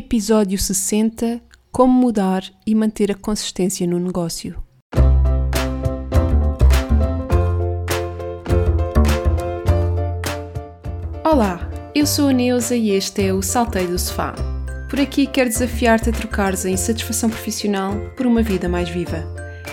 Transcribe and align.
Episódio 0.00 0.56
60 0.56 1.42
Como 1.72 1.92
mudar 1.92 2.44
e 2.64 2.72
manter 2.72 3.10
a 3.10 3.16
consistência 3.16 3.84
no 3.84 3.98
negócio. 3.98 4.62
Olá, 11.24 11.68
eu 11.96 12.06
sou 12.06 12.28
a 12.28 12.32
Neuza 12.32 12.76
e 12.76 12.90
este 12.90 13.26
é 13.26 13.32
o 13.32 13.42
Salteio 13.42 13.88
do 13.88 13.98
Sofá. 13.98 14.36
Por 14.88 15.00
aqui 15.00 15.26
quero 15.26 15.50
desafiar-te 15.50 16.10
a 16.10 16.12
trocares 16.12 16.64
a 16.64 16.70
insatisfação 16.70 17.28
profissional 17.28 17.92
por 18.16 18.24
uma 18.24 18.40
vida 18.40 18.68
mais 18.68 18.88
viva. 18.88 19.26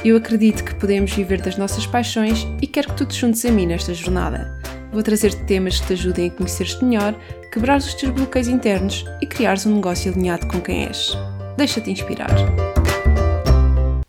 Eu 0.04 0.18
acredito 0.18 0.66
que 0.66 0.74
podemos 0.74 1.14
viver 1.14 1.40
das 1.40 1.56
nossas 1.56 1.86
paixões 1.86 2.48
e 2.60 2.66
quero 2.66 2.88
que 2.88 2.98
tu 2.98 3.06
te 3.06 3.16
juntes 3.16 3.46
a 3.46 3.52
mim 3.52 3.68
nesta 3.68 3.94
jornada. 3.94 4.60
Vou 4.96 5.04
trazer-te 5.04 5.44
temas 5.44 5.78
que 5.82 5.88
te 5.88 5.94
ajudem 5.94 6.30
a 6.30 6.32
conhecer-te 6.32 6.82
melhor, 6.82 7.14
quebrar 7.52 7.80
os 7.80 7.94
teus 7.96 8.14
bloqueios 8.14 8.48
internos 8.48 9.04
e 9.22 9.26
criares 9.26 9.66
um 9.66 9.76
negócio 9.76 10.10
alinhado 10.10 10.48
com 10.48 10.62
quem 10.62 10.86
és. 10.86 11.12
Deixa-te 11.58 11.92
inspirar. 11.92 12.34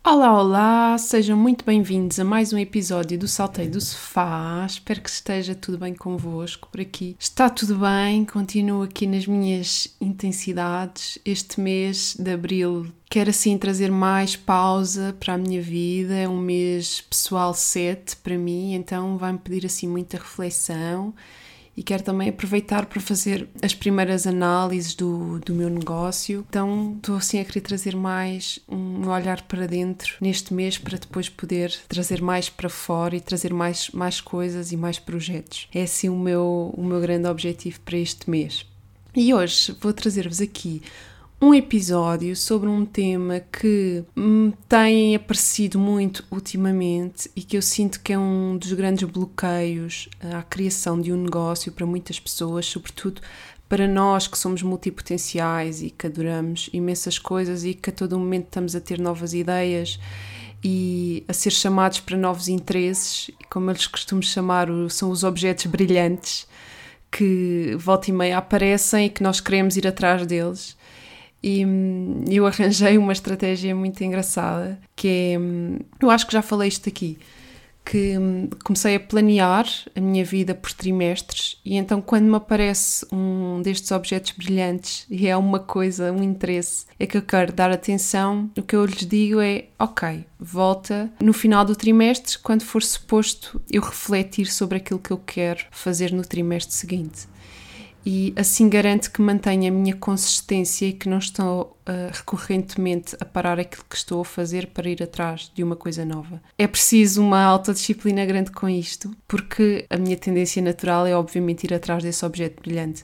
Olá, 0.08 0.40
olá! 0.40 0.98
Sejam 0.98 1.36
muito 1.36 1.64
bem-vindos 1.64 2.20
a 2.20 2.24
mais 2.24 2.52
um 2.52 2.58
episódio 2.58 3.18
do 3.18 3.26
Salteio 3.26 3.68
do 3.68 3.80
Sofá. 3.80 4.64
Espero 4.64 5.00
que 5.00 5.10
esteja 5.10 5.52
tudo 5.52 5.78
bem 5.78 5.96
convosco 5.96 6.68
por 6.70 6.80
aqui. 6.80 7.16
Está 7.18 7.50
tudo 7.50 7.74
bem, 7.80 8.24
continuo 8.24 8.84
aqui 8.84 9.04
nas 9.04 9.26
minhas 9.26 9.96
intensidades. 10.00 11.18
Este 11.24 11.60
mês 11.60 12.14
de 12.16 12.30
abril 12.30 12.86
quero 13.10 13.30
assim 13.30 13.58
trazer 13.58 13.90
mais 13.90 14.36
pausa 14.36 15.12
para 15.18 15.34
a 15.34 15.38
minha 15.38 15.60
vida. 15.60 16.14
É 16.14 16.28
um 16.28 16.38
mês 16.38 17.00
pessoal 17.00 17.52
7 17.52 18.14
para 18.18 18.38
mim, 18.38 18.74
então 18.74 19.18
vai-me 19.18 19.40
pedir 19.40 19.66
assim 19.66 19.88
muita 19.88 20.18
reflexão 20.18 21.12
e 21.76 21.82
quero 21.82 22.02
também 22.02 22.28
aproveitar 22.28 22.86
para 22.86 23.00
fazer 23.00 23.48
as 23.62 23.74
primeiras 23.74 24.26
análises 24.26 24.94
do, 24.94 25.38
do 25.40 25.54
meu 25.54 25.68
negócio. 25.68 26.44
Então 26.48 26.94
estou 26.96 27.16
assim 27.16 27.38
a 27.38 27.44
querer 27.44 27.60
trazer 27.60 27.94
mais 27.94 28.58
um 28.68 29.08
olhar 29.08 29.42
para 29.42 29.66
dentro 29.66 30.16
neste 30.20 30.54
mês 30.54 30.78
para 30.78 30.98
depois 30.98 31.28
poder 31.28 31.76
trazer 31.88 32.22
mais 32.22 32.48
para 32.48 32.68
fora 32.68 33.14
e 33.14 33.20
trazer 33.20 33.52
mais, 33.52 33.90
mais 33.90 34.20
coisas 34.20 34.72
e 34.72 34.76
mais 34.76 34.98
projetos. 34.98 35.68
É 35.74 35.82
assim 35.82 36.08
o 36.08 36.18
meu, 36.18 36.72
o 36.76 36.82
meu 36.82 37.00
grande 37.00 37.28
objetivo 37.28 37.80
para 37.80 37.98
este 37.98 38.30
mês. 38.30 38.64
E 39.14 39.32
hoje 39.32 39.74
vou 39.80 39.92
trazer-vos 39.92 40.40
aqui 40.40 40.82
um 41.40 41.52
episódio 41.52 42.34
sobre 42.34 42.68
um 42.68 42.86
tema 42.86 43.40
que 43.40 44.02
tem 44.68 45.14
aparecido 45.14 45.78
muito 45.78 46.24
ultimamente 46.30 47.30
e 47.36 47.42
que 47.42 47.56
eu 47.56 47.62
sinto 47.62 48.00
que 48.00 48.12
é 48.12 48.18
um 48.18 48.56
dos 48.56 48.72
grandes 48.72 49.08
bloqueios 49.08 50.08
à 50.20 50.42
criação 50.42 50.98
de 51.00 51.12
um 51.12 51.22
negócio 51.22 51.70
para 51.72 51.84
muitas 51.84 52.18
pessoas, 52.18 52.64
sobretudo 52.66 53.20
para 53.68 53.86
nós 53.86 54.26
que 54.26 54.38
somos 54.38 54.62
multipotenciais 54.62 55.82
e 55.82 55.90
que 55.90 56.06
adoramos 56.06 56.70
imensas 56.72 57.18
coisas 57.18 57.64
e 57.64 57.74
que 57.74 57.90
a 57.90 57.92
todo 57.92 58.18
momento 58.18 58.46
estamos 58.46 58.74
a 58.74 58.80
ter 58.80 58.98
novas 58.98 59.34
ideias 59.34 60.00
e 60.64 61.22
a 61.28 61.34
ser 61.34 61.50
chamados 61.50 62.00
para 62.00 62.16
novos 62.16 62.48
interesses, 62.48 63.30
como 63.50 63.70
eles 63.70 63.86
costumam 63.86 64.22
chamar, 64.22 64.68
são 64.88 65.10
os 65.10 65.22
objetos 65.22 65.66
brilhantes 65.66 66.46
que 67.10 67.76
volta 67.78 68.10
e 68.10 68.12
meia 68.12 68.38
aparecem 68.38 69.06
e 69.06 69.10
que 69.10 69.22
nós 69.22 69.40
queremos 69.40 69.76
ir 69.76 69.86
atrás 69.86 70.26
deles 70.26 70.75
e 71.42 71.64
hum, 71.64 72.24
eu 72.28 72.46
arranjei 72.46 72.98
uma 72.98 73.12
estratégia 73.12 73.74
muito 73.74 74.02
engraçada 74.02 74.78
que 74.94 75.08
é, 75.08 75.38
hum, 75.38 75.78
eu 76.00 76.10
acho 76.10 76.26
que 76.26 76.32
já 76.32 76.42
falei 76.42 76.68
isto 76.68 76.88
aqui, 76.88 77.18
que 77.84 78.18
hum, 78.18 78.48
comecei 78.64 78.96
a 78.96 79.00
planear 79.00 79.66
a 79.94 80.00
minha 80.00 80.24
vida 80.24 80.54
por 80.54 80.72
trimestres 80.72 81.60
e 81.64 81.76
então 81.76 82.00
quando 82.02 82.24
me 82.24 82.34
aparece 82.34 83.06
um 83.12 83.62
destes 83.62 83.92
objetos 83.92 84.32
brilhantes 84.32 85.06
e 85.08 85.28
é 85.28 85.36
uma 85.36 85.60
coisa, 85.60 86.12
um 86.12 86.22
interesse, 86.22 86.86
é 86.98 87.06
que 87.06 87.16
eu 87.16 87.22
quero 87.22 87.52
dar 87.52 87.70
atenção, 87.70 88.50
o 88.56 88.62
que 88.62 88.74
eu 88.74 88.84
lhes 88.84 89.06
digo 89.06 89.40
é, 89.40 89.66
ok, 89.78 90.24
volta 90.38 91.08
no 91.22 91.32
final 91.32 91.64
do 91.64 91.76
trimestre, 91.76 92.38
quando 92.38 92.62
for 92.62 92.82
suposto 92.82 93.60
eu 93.70 93.82
refletir 93.82 94.46
sobre 94.46 94.78
aquilo 94.78 94.98
que 94.98 95.12
eu 95.12 95.18
quero 95.18 95.64
fazer 95.70 96.12
no 96.12 96.22
trimestre 96.22 96.74
seguinte 96.74 97.28
e 98.06 98.32
assim 98.36 98.68
garanto 98.68 99.10
que 99.10 99.20
mantenho 99.20 99.66
a 99.66 99.74
minha 99.74 99.96
consistência 99.96 100.86
e 100.86 100.92
que 100.92 101.08
não 101.08 101.18
estou 101.18 101.76
uh, 101.88 102.12
recorrentemente 102.12 103.16
a 103.18 103.24
parar 103.24 103.58
aquilo 103.58 103.84
que 103.90 103.96
estou 103.96 104.20
a 104.20 104.24
fazer 104.24 104.68
para 104.68 104.88
ir 104.88 105.02
atrás 105.02 105.50
de 105.52 105.64
uma 105.64 105.74
coisa 105.74 106.04
nova. 106.04 106.40
É 106.56 106.68
preciso 106.68 107.20
uma 107.20 107.42
alta 107.42 107.72
disciplina 107.72 108.24
grande 108.24 108.52
com 108.52 108.68
isto, 108.68 109.10
porque 109.26 109.84
a 109.90 109.96
minha 109.96 110.16
tendência 110.16 110.62
natural 110.62 111.04
é 111.04 111.16
obviamente 111.16 111.64
ir 111.64 111.74
atrás 111.74 112.04
desse 112.04 112.24
objeto 112.24 112.62
brilhante. 112.62 113.02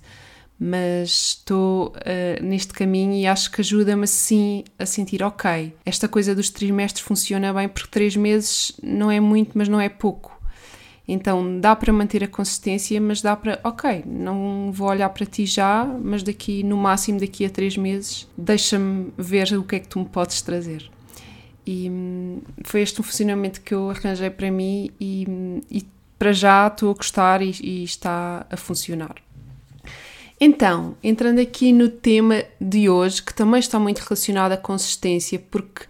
Mas 0.57 1.09
estou 1.09 1.89
uh, 1.89 2.45
neste 2.45 2.73
caminho 2.73 3.15
e 3.15 3.27
acho 3.27 3.51
que 3.51 3.61
ajuda-me 3.61 4.05
assim 4.05 4.63
a 4.79 4.87
sentir, 4.87 5.21
ok, 5.25 5.75
esta 5.85 6.07
coisa 6.07 6.33
dos 6.33 6.49
trimestres 6.49 7.05
funciona 7.05 7.53
bem 7.53 7.69
porque 7.69 7.91
três 7.91 8.15
meses 8.15 8.71
não 8.81 9.11
é 9.11 9.19
muito, 9.19 9.59
mas 9.59 9.69
não 9.69 9.81
é 9.81 9.89
pouco 9.89 10.32
então 11.13 11.61
dá 11.61 11.77
para 11.77 11.93
manter 11.93 12.25
a 12.25 12.29
consistência, 12.29 13.01
mas 13.01 13.21
dá 13.21 13.37
para, 13.37 13.61
ok, 13.63 14.03
não 14.07 14.71
vou 14.73 14.89
olhar 14.89 15.09
para 15.11 15.27
ti 15.27 15.45
já, 15.47 15.85
mas 15.85 16.23
daqui, 16.23 16.63
no 16.63 16.77
máximo 16.77 17.21
daqui 17.21 17.45
a 17.45 17.51
três 17.51 17.77
meses, 17.77 18.29
deixa-me 18.37 19.13
ver 19.17 19.53
o 19.53 19.63
que 19.63 19.77
é 19.77 19.79
que 19.79 19.89
tu 19.89 19.99
me 19.99 20.07
podes 20.07 20.41
trazer. 20.43 20.91
E 21.67 21.89
hum, 21.91 22.41
foi 22.65 22.83
este 22.83 23.01
um 23.01 23.05
funcionamento 23.05 23.61
que 23.61 23.75
eu 23.75 23.91
arranjei 23.91 24.31
para 24.31 24.51
mim 24.51 24.91
e, 25.01 25.63
e 25.71 25.87
para 26.19 26.33
já 26.33 26.67
estou 26.67 26.91
a 26.91 26.95
gostar 26.95 27.43
e, 27.43 27.53
e 27.63 27.85
está 27.85 28.47
a 28.51 28.57
funcionar. 28.57 29.17
Então, 30.41 30.97
entrando 31.05 31.39
aqui 31.39 31.73
no 31.73 31.89
tema 31.89 32.43
de 32.61 32.89
hoje, 32.89 33.23
que 33.23 33.33
também 33.33 33.61
está 33.61 33.79
muito 33.79 34.01
relacionado 34.01 34.53
à 34.53 34.57
consistência, 34.57 35.39
porque 35.39 35.85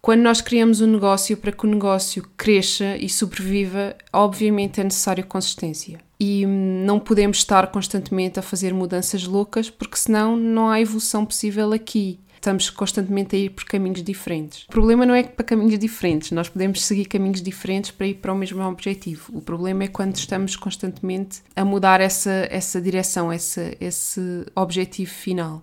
quando 0.00 0.22
nós 0.22 0.40
criamos 0.40 0.80
um 0.80 0.86
negócio, 0.86 1.36
para 1.36 1.52
que 1.52 1.66
o 1.66 1.70
negócio 1.70 2.26
cresça 2.36 2.96
e 2.96 3.08
sobreviva, 3.08 3.94
obviamente 4.12 4.80
é 4.80 4.84
necessário 4.84 5.26
consistência. 5.26 6.00
E 6.18 6.46
hum, 6.46 6.84
não 6.86 6.98
podemos 6.98 7.38
estar 7.38 7.66
constantemente 7.68 8.38
a 8.38 8.42
fazer 8.42 8.72
mudanças 8.72 9.24
loucas, 9.24 9.68
porque 9.68 9.96
senão 9.96 10.36
não 10.36 10.70
há 10.70 10.80
evolução 10.80 11.26
possível 11.26 11.72
aqui. 11.72 12.18
Estamos 12.34 12.70
constantemente 12.70 13.36
a 13.36 13.38
ir 13.38 13.50
por 13.50 13.64
caminhos 13.64 14.02
diferentes. 14.02 14.64
O 14.64 14.68
problema 14.68 15.04
não 15.04 15.14
é 15.14 15.22
que 15.22 15.32
para 15.32 15.44
caminhos 15.44 15.78
diferentes, 15.78 16.30
nós 16.30 16.48
podemos 16.48 16.82
seguir 16.82 17.04
caminhos 17.04 17.42
diferentes 17.42 17.90
para 17.90 18.06
ir 18.06 18.14
para 18.14 18.32
o 18.32 18.34
mesmo 18.34 18.62
objetivo. 18.62 19.30
O 19.36 19.42
problema 19.42 19.84
é 19.84 19.88
quando 19.88 20.16
estamos 20.16 20.56
constantemente 20.56 21.42
a 21.54 21.62
mudar 21.66 22.00
essa, 22.00 22.48
essa 22.50 22.80
direção, 22.80 23.30
essa, 23.30 23.74
esse 23.78 24.46
objetivo 24.56 25.10
final. 25.10 25.62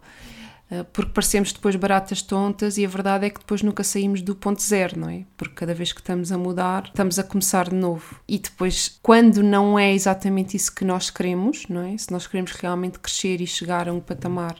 Eh, 0.69 0.83
porque 0.91 1.11
parecemos 1.11 1.53
depois 1.53 1.75
baratas 1.75 2.21
tontas 2.21 2.77
e 2.77 2.85
a 2.85 2.89
verdade 2.89 3.25
é 3.25 3.29
que 3.29 3.39
depois 3.39 3.61
nunca 3.61 3.83
saímos 3.83 4.21
do 4.21 4.35
ponto 4.35 4.61
zero, 4.61 4.99
não 4.99 5.09
é? 5.09 5.23
Porque 5.37 5.55
cada 5.55 5.73
vez 5.73 5.93
que 5.93 6.01
estamos 6.01 6.31
a 6.31 6.37
mudar, 6.37 6.85
estamos 6.85 7.17
a 7.17 7.23
começar 7.23 7.69
de 7.69 7.75
novo. 7.75 8.19
E 8.27 8.37
depois, 8.37 8.99
quando 9.01 9.41
não 9.41 9.79
é 9.79 9.93
exatamente 9.93 10.57
isso 10.57 10.73
que 10.73 10.83
nós 10.83 11.09
queremos, 11.09 11.65
não 11.69 11.81
é? 11.81 11.97
Se 11.97 12.11
nós 12.11 12.27
queremos 12.27 12.51
realmente 12.51 12.99
crescer 12.99 13.39
e 13.39 13.47
chegar 13.47 13.87
a 13.87 13.93
um 13.93 14.01
patamar 14.01 14.55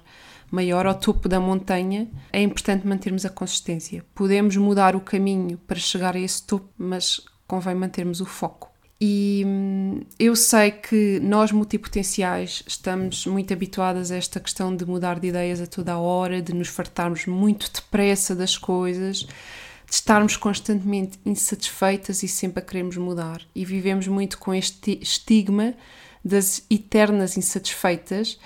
maior 0.50 0.86
ao 0.86 0.96
topo 0.96 1.28
da 1.28 1.42
montanha, 1.42 2.10
é 2.32 2.42
importante 2.42 2.88
mantermos 2.88 3.26
a 3.26 3.30
consistência. 3.30 4.06
Podemos 4.16 4.56
mudar 4.56 4.96
o 4.96 5.02
caminho 5.02 5.58
para 5.58 5.78
chegar 5.78 6.16
a 6.16 6.20
esse 6.20 6.42
topo, 6.44 6.70
mas 6.78 7.22
convém 7.46 7.76
mantermos 7.76 8.22
o 8.22 8.26
foco. 8.26 8.67
E 9.00 9.44
hum, 9.46 10.02
eu 10.18 10.36
sei 10.36 10.72
que 10.72 11.20
nós 11.20 11.52
multipotenciais 11.52 12.64
estamos 12.66 13.28
muito 13.28 13.54
habituadas 13.54 14.12
a 14.12 14.16
esta 14.16 14.40
questão 14.40 14.76
de 14.76 14.86
mudar 14.86 15.20
de 15.20 15.28
ideias 15.28 15.62
a 15.62 15.68
toda 15.68 15.94
a 15.94 16.00
hora, 16.00 16.42
de 16.42 16.54
nos 16.54 16.68
fartarmos 16.68 17.28
muito 17.28 17.72
depressa 17.72 18.36
das 18.36 18.58
coisas, 18.58 19.18
de 19.20 19.94
estarmos 19.94 20.36
constantemente 20.36 21.20
insatisfeitas 21.24 22.24
e 22.24 22.28
sempre 22.28 22.60
a 22.60 22.66
queremos 22.66 22.98
mudar. 22.98 23.42
E 23.54 23.64
vivemos 23.64 24.08
muito 24.08 24.40
com 24.40 24.52
este 24.52 24.98
estigma 25.00 25.76
das 26.26 26.66
eternas 26.70 27.38
insatisfeitas 27.38 28.40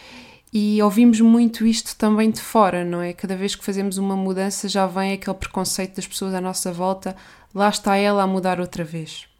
e 0.54 0.82
ouvimos 0.82 1.22
muito 1.22 1.66
isto 1.66 1.96
também 1.96 2.30
de 2.30 2.42
fora, 2.42 2.84
não 2.84 3.02
é? 3.02 3.14
Cada 3.14 3.38
vez 3.38 3.56
que 3.56 3.64
fazemos 3.64 3.98
uma 3.98 4.18
mudança 4.18 4.68
já 4.68 4.86
vem 4.86 5.14
aquele 5.14 5.38
preconceito 5.38 5.96
das 5.96 6.06
pessoas 6.06 6.34
à 6.34 6.42
nossa 6.42 6.74
volta, 6.74 7.16
lá 7.56 7.70
está 7.70 7.96
ela 7.96 8.24
a 8.24 8.28
mudar 8.28 8.60
outra 8.60 8.84
vez. 8.84 9.31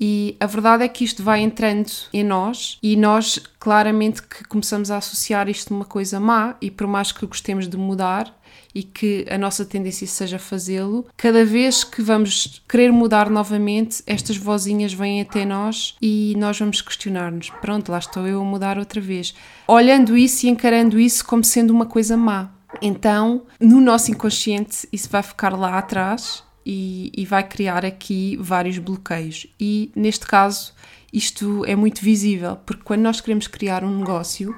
E 0.00 0.36
a 0.40 0.46
verdade 0.46 0.84
é 0.84 0.88
que 0.88 1.04
isto 1.04 1.22
vai 1.22 1.40
entrando 1.40 1.90
em 2.12 2.24
nós 2.24 2.78
e 2.82 2.96
nós 2.96 3.38
claramente 3.58 4.22
que 4.22 4.44
começamos 4.44 4.90
a 4.90 4.96
associar 4.96 5.48
isto 5.48 5.72
a 5.72 5.76
uma 5.76 5.84
coisa 5.84 6.18
má 6.18 6.56
e 6.60 6.70
por 6.70 6.86
mais 6.86 7.12
que 7.12 7.26
gostemos 7.26 7.68
de 7.68 7.76
mudar 7.76 8.34
e 8.74 8.82
que 8.82 9.24
a 9.30 9.38
nossa 9.38 9.64
tendência 9.64 10.06
seja 10.06 10.38
fazê-lo, 10.38 11.06
cada 11.16 11.44
vez 11.44 11.84
que 11.84 12.02
vamos 12.02 12.60
querer 12.68 12.92
mudar 12.92 13.30
novamente, 13.30 14.02
estas 14.06 14.36
vozinhas 14.36 14.92
vêm 14.92 15.20
até 15.20 15.44
nós 15.44 15.94
e 16.02 16.34
nós 16.36 16.58
vamos 16.58 16.80
questionar-nos. 16.80 17.50
Pronto, 17.60 17.92
lá 17.92 17.98
estou 17.98 18.26
eu 18.26 18.40
a 18.40 18.44
mudar 18.44 18.76
outra 18.78 19.00
vez. 19.00 19.32
Olhando 19.68 20.16
isso 20.16 20.46
e 20.46 20.48
encarando 20.48 20.98
isso 20.98 21.24
como 21.24 21.44
sendo 21.44 21.70
uma 21.70 21.86
coisa 21.86 22.16
má. 22.16 22.50
Então, 22.82 23.42
no 23.60 23.80
nosso 23.80 24.10
inconsciente, 24.10 24.88
isso 24.92 25.08
vai 25.08 25.22
ficar 25.22 25.56
lá 25.56 25.78
atrás 25.78 26.42
e, 26.64 27.12
e 27.16 27.24
vai 27.24 27.46
criar 27.46 27.84
aqui 27.84 28.36
vários 28.40 28.78
bloqueios. 28.78 29.46
E 29.58 29.90
neste 29.94 30.26
caso, 30.26 30.72
isto 31.12 31.64
é 31.66 31.76
muito 31.76 32.00
visível, 32.00 32.56
porque 32.56 32.82
quando 32.82 33.02
nós 33.02 33.20
queremos 33.20 33.46
criar 33.46 33.84
um 33.84 33.98
negócio, 33.98 34.54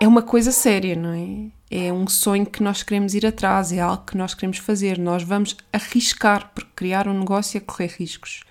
é 0.00 0.08
uma 0.08 0.22
coisa 0.22 0.50
séria, 0.50 0.96
não 0.96 1.12
é? 1.12 1.50
É 1.70 1.92
um 1.92 2.06
sonho 2.06 2.46
que 2.46 2.62
nós 2.62 2.82
queremos 2.82 3.14
ir 3.14 3.26
atrás, 3.26 3.72
é 3.72 3.80
algo 3.80 4.04
que 4.04 4.16
nós 4.16 4.34
queremos 4.34 4.58
fazer. 4.58 4.98
Nós 4.98 5.22
vamos 5.22 5.56
arriscar, 5.72 6.50
porque 6.54 6.70
criar 6.76 7.08
um 7.08 7.18
negócio 7.18 7.58
é 7.58 7.60
correr 7.60 7.94
riscos. 7.98 8.44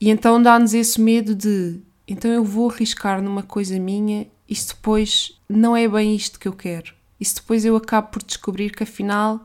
E 0.00 0.10
então 0.10 0.42
dá-nos 0.42 0.74
esse 0.74 1.00
medo 1.00 1.34
de 1.34 1.80
então 2.06 2.30
eu 2.30 2.44
vou 2.44 2.70
arriscar 2.70 3.22
numa 3.22 3.42
coisa 3.42 3.78
minha 3.78 4.26
e 4.48 4.54
se 4.54 4.68
depois 4.68 5.38
não 5.48 5.76
é 5.76 5.88
bem 5.88 6.14
isto 6.14 6.38
que 6.38 6.46
eu 6.46 6.52
quero. 6.52 6.92
E 7.18 7.24
se 7.24 7.36
depois 7.36 7.64
eu 7.64 7.76
acabo 7.76 8.08
por 8.08 8.22
descobrir 8.22 8.70
que 8.70 8.82
afinal 8.82 9.42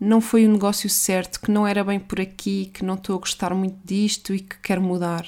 não 0.00 0.20
foi 0.20 0.46
o 0.46 0.50
negócio 0.50 0.88
certo, 0.88 1.40
que 1.40 1.50
não 1.50 1.66
era 1.66 1.84
bem 1.84 2.00
por 2.00 2.20
aqui, 2.20 2.70
que 2.72 2.84
não 2.84 2.94
estou 2.94 3.16
a 3.16 3.20
gostar 3.20 3.54
muito 3.54 3.78
disto 3.84 4.34
e 4.34 4.40
que 4.40 4.58
quero 4.60 4.80
mudar. 4.80 5.26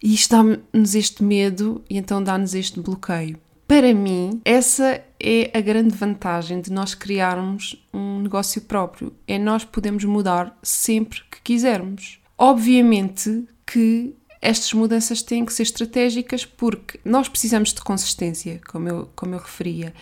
E 0.00 0.14
isto 0.14 0.30
dá-nos 0.30 0.94
este 0.94 1.24
medo 1.24 1.82
e 1.90 1.98
então 1.98 2.22
dá-nos 2.22 2.54
este 2.54 2.78
bloqueio. 2.80 3.38
Para 3.66 3.92
mim, 3.92 4.40
essa 4.44 5.02
é 5.20 5.50
a 5.52 5.60
grande 5.60 5.94
vantagem 5.94 6.60
de 6.60 6.72
nós 6.72 6.94
criarmos 6.94 7.76
um 7.92 8.20
negócio 8.20 8.62
próprio. 8.62 9.12
É 9.26 9.38
nós 9.38 9.64
podemos 9.64 10.04
mudar 10.04 10.56
sempre 10.62 11.20
que 11.30 11.42
quisermos. 11.42 12.18
Obviamente 12.38 13.46
que 13.66 14.14
estas 14.40 14.72
mudanças 14.72 15.20
têm 15.20 15.44
que 15.44 15.52
ser 15.52 15.64
estratégicas 15.64 16.46
porque 16.46 16.98
nós 17.04 17.28
precisamos 17.28 17.74
de 17.74 17.82
consistência, 17.82 18.60
como 18.70 18.88
eu, 18.88 19.10
como 19.14 19.34
eu 19.34 19.40
referia. 19.40 19.92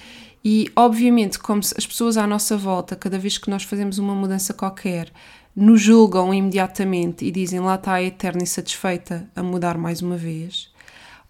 E, 0.48 0.70
obviamente, 0.76 1.40
como 1.40 1.58
as 1.58 1.84
pessoas 1.84 2.16
à 2.16 2.24
nossa 2.24 2.56
volta, 2.56 2.94
cada 2.94 3.18
vez 3.18 3.36
que 3.36 3.50
nós 3.50 3.64
fazemos 3.64 3.98
uma 3.98 4.14
mudança 4.14 4.54
qualquer, 4.54 5.10
nos 5.56 5.80
julgam 5.80 6.32
imediatamente 6.32 7.24
e 7.24 7.32
dizem 7.32 7.58
lá 7.58 7.74
está 7.74 7.94
a 7.94 8.02
eterna 8.04 8.44
insatisfeita 8.44 9.28
a 9.34 9.42
mudar 9.42 9.76
mais 9.76 10.02
uma 10.02 10.16
vez, 10.16 10.70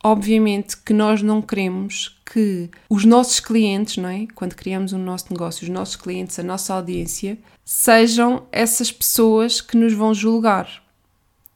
obviamente 0.04 0.76
que 0.76 0.92
nós 0.92 1.22
não 1.22 1.40
queremos 1.40 2.20
que 2.30 2.68
os 2.90 3.06
nossos 3.06 3.40
clientes, 3.40 3.96
não 3.96 4.10
é? 4.10 4.26
Quando 4.34 4.54
criamos 4.54 4.92
o 4.92 4.96
um 4.96 5.02
nosso 5.02 5.28
negócio, 5.30 5.62
os 5.62 5.70
nossos 5.70 5.96
clientes, 5.96 6.38
a 6.38 6.42
nossa 6.42 6.74
audiência, 6.74 7.38
sejam 7.64 8.42
essas 8.52 8.92
pessoas 8.92 9.62
que 9.62 9.78
nos 9.78 9.94
vão 9.94 10.12
julgar. 10.12 10.82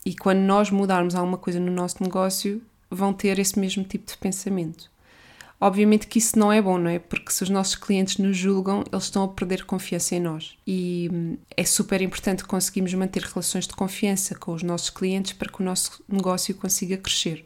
E 0.07 0.17
quando 0.17 0.39
nós 0.39 0.71
mudarmos 0.71 1.15
alguma 1.15 1.37
coisa 1.37 1.61
no 1.61 1.71
nosso 1.71 2.03
negócio, 2.03 2.63
vão 2.91 3.13
ter 3.13 3.39
esse 3.39 3.59
mesmo 3.59 3.85
tipo 3.85 4.11
de 4.11 4.17
pensamento. 4.17 4.90
Obviamente 5.61 6.07
que 6.07 6.19
isso 6.19 6.39
não 6.39 6.51
é 6.51 6.63
bom, 6.63 6.79
não 6.79 6.89
é? 6.89 6.99
Porque 6.99 7.31
se 7.31 7.43
os 7.43 7.51
nossos 7.51 7.75
clientes 7.75 8.17
nos 8.17 8.35
julgam, 8.35 8.83
eles 8.91 9.05
estão 9.05 9.25
a 9.25 9.29
perder 9.29 9.67
confiança 9.67 10.15
em 10.15 10.21
nós. 10.21 10.57
E 10.67 11.11
hum, 11.13 11.37
é 11.55 11.65
super 11.65 12.01
importante 12.01 12.45
conseguirmos 12.45 12.95
manter 12.95 13.23
relações 13.23 13.67
de 13.67 13.75
confiança 13.75 14.35
com 14.35 14.55
os 14.55 14.63
nossos 14.63 14.89
clientes 14.89 15.35
para 15.35 15.53
que 15.53 15.61
o 15.61 15.65
nosso 15.65 16.03
negócio 16.09 16.55
consiga 16.55 16.97
crescer. 16.97 17.45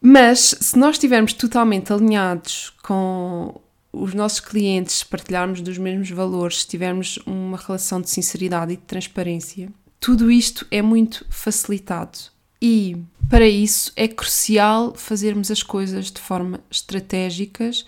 Mas 0.00 0.56
se 0.60 0.78
nós 0.78 0.94
estivermos 0.94 1.32
totalmente 1.32 1.92
alinhados 1.92 2.72
com 2.84 3.60
os 3.92 4.14
nossos 4.14 4.38
clientes, 4.38 5.02
partilharmos 5.02 5.60
dos 5.60 5.76
mesmos 5.76 6.08
valores, 6.10 6.60
se 6.60 6.68
tivermos 6.68 7.18
uma 7.26 7.58
relação 7.58 8.00
de 8.00 8.08
sinceridade 8.08 8.74
e 8.74 8.76
de 8.76 8.82
transparência, 8.82 9.68
tudo 9.98 10.30
isto 10.30 10.64
é 10.70 10.80
muito 10.80 11.26
facilitado. 11.28 12.18
E 12.60 12.96
para 13.28 13.48
isso 13.48 13.92
é 13.96 14.06
crucial 14.06 14.94
fazermos 14.94 15.50
as 15.50 15.62
coisas 15.62 16.10
de 16.10 16.20
forma 16.20 16.60
estratégicas 16.70 17.86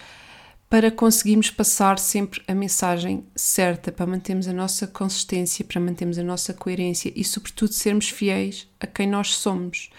para 0.69 0.91
conseguirmos 0.91 1.51
passar 1.51 1.99
sempre 1.99 2.43
a 2.49 2.55
mensagem 2.55 3.25
certa, 3.37 3.93
para 3.93 4.07
mantermos 4.07 4.49
a 4.49 4.53
nossa 4.53 4.87
consistência, 4.87 5.65
para 5.65 5.81
mantermos 5.81 6.19
a 6.19 6.23
nossa 6.23 6.55
coerência 6.55 7.13
e, 7.15 7.23
sobretudo, 7.23 7.73
sermos 7.75 8.09
fiéis 8.09 8.67
a 8.81 8.87
quem 8.87 9.07
nós 9.07 9.35
somos. 9.35 9.91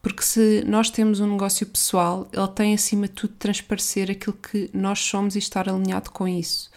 Porque 0.00 0.22
se 0.22 0.64
nós 0.66 0.88
temos 0.88 1.20
um 1.20 1.32
negócio 1.32 1.66
pessoal, 1.66 2.26
ele 2.32 2.48
tem 2.48 2.72
acima 2.72 3.06
de 3.06 3.12
tudo 3.12 3.32
de 3.32 3.38
transparecer 3.38 4.10
aquilo 4.10 4.36
que 4.36 4.70
nós 4.72 5.00
somos 5.00 5.36
e 5.36 5.38
estar 5.38 5.68
alinhado 5.68 6.10
com 6.10 6.26
isso 6.26 6.72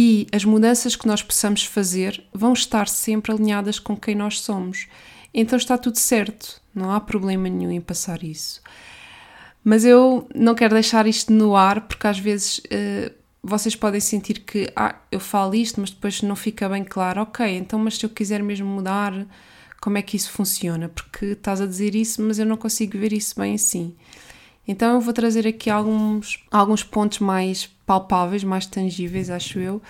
e 0.00 0.28
as 0.30 0.44
mudanças 0.44 0.94
que 0.94 1.08
nós 1.08 1.24
possamos 1.24 1.64
fazer 1.64 2.22
vão 2.32 2.52
estar 2.52 2.86
sempre 2.86 3.32
alinhadas 3.32 3.80
com 3.80 3.96
quem 3.96 4.14
nós 4.14 4.38
somos. 4.38 4.86
Então 5.40 5.56
está 5.56 5.78
tudo 5.78 5.96
certo, 6.00 6.60
não 6.74 6.90
há 6.90 6.98
problema 6.98 7.48
nenhum 7.48 7.70
em 7.70 7.80
passar 7.80 8.24
isso. 8.24 8.60
Mas 9.62 9.84
eu 9.84 10.28
não 10.34 10.52
quero 10.52 10.74
deixar 10.74 11.06
isto 11.06 11.32
no 11.32 11.54
ar 11.54 11.82
porque 11.82 12.08
às 12.08 12.18
vezes 12.18 12.58
uh, 12.58 13.14
vocês 13.40 13.76
podem 13.76 14.00
sentir 14.00 14.40
que 14.40 14.68
ah, 14.74 14.96
eu 15.12 15.20
falo 15.20 15.54
isto, 15.54 15.80
mas 15.80 15.90
depois 15.90 16.22
não 16.22 16.34
fica 16.34 16.68
bem 16.68 16.82
claro. 16.82 17.22
Ok, 17.22 17.46
então, 17.56 17.78
mas 17.78 17.98
se 17.98 18.04
eu 18.04 18.10
quiser 18.10 18.42
mesmo 18.42 18.66
mudar, 18.66 19.14
como 19.80 19.96
é 19.96 20.02
que 20.02 20.16
isso 20.16 20.32
funciona? 20.32 20.88
Porque 20.88 21.26
estás 21.26 21.60
a 21.60 21.66
dizer 21.66 21.94
isso, 21.94 22.20
mas 22.20 22.40
eu 22.40 22.46
não 22.46 22.56
consigo 22.56 22.98
ver 22.98 23.12
isso 23.12 23.38
bem 23.38 23.54
assim. 23.54 23.94
Então 24.66 24.94
eu 24.94 25.00
vou 25.00 25.14
trazer 25.14 25.46
aqui 25.46 25.70
alguns, 25.70 26.44
alguns 26.50 26.82
pontos 26.82 27.20
mais 27.20 27.66
palpáveis, 27.86 28.42
mais 28.42 28.66
tangíveis, 28.66 29.30
acho 29.30 29.60
eu, 29.60 29.80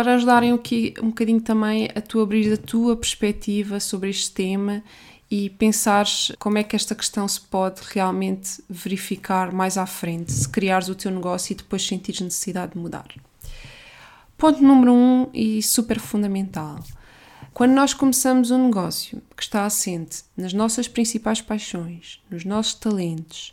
para 0.00 0.14
ajudarem 0.14 0.50
aqui 0.50 0.94
um 1.02 1.08
bocadinho 1.08 1.42
também 1.42 1.90
a 1.94 2.00
tu 2.00 2.22
abrir 2.22 2.50
a 2.54 2.56
tua 2.56 2.96
perspectiva 2.96 3.78
sobre 3.78 4.08
este 4.08 4.32
tema 4.32 4.82
e 5.30 5.50
pensares 5.50 6.32
como 6.38 6.56
é 6.56 6.62
que 6.62 6.74
esta 6.74 6.94
questão 6.94 7.28
se 7.28 7.38
pode 7.38 7.82
realmente 7.84 8.64
verificar 8.66 9.52
mais 9.52 9.76
à 9.76 9.84
frente, 9.84 10.32
se 10.32 10.48
criares 10.48 10.88
o 10.88 10.94
teu 10.94 11.10
negócio 11.10 11.52
e 11.52 11.56
depois 11.56 11.86
sentires 11.86 12.22
necessidade 12.22 12.72
de 12.72 12.78
mudar. 12.78 13.08
Ponto 14.38 14.64
número 14.64 14.90
um 14.90 15.28
e 15.34 15.62
super 15.62 16.00
fundamental. 16.00 16.82
Quando 17.52 17.72
nós 17.72 17.92
começamos 17.92 18.50
um 18.50 18.64
negócio 18.68 19.20
que 19.36 19.42
está 19.42 19.66
assente 19.66 20.22
nas 20.34 20.54
nossas 20.54 20.88
principais 20.88 21.42
paixões, 21.42 22.22
nos 22.30 22.46
nossos 22.46 22.72
talentos, 22.72 23.52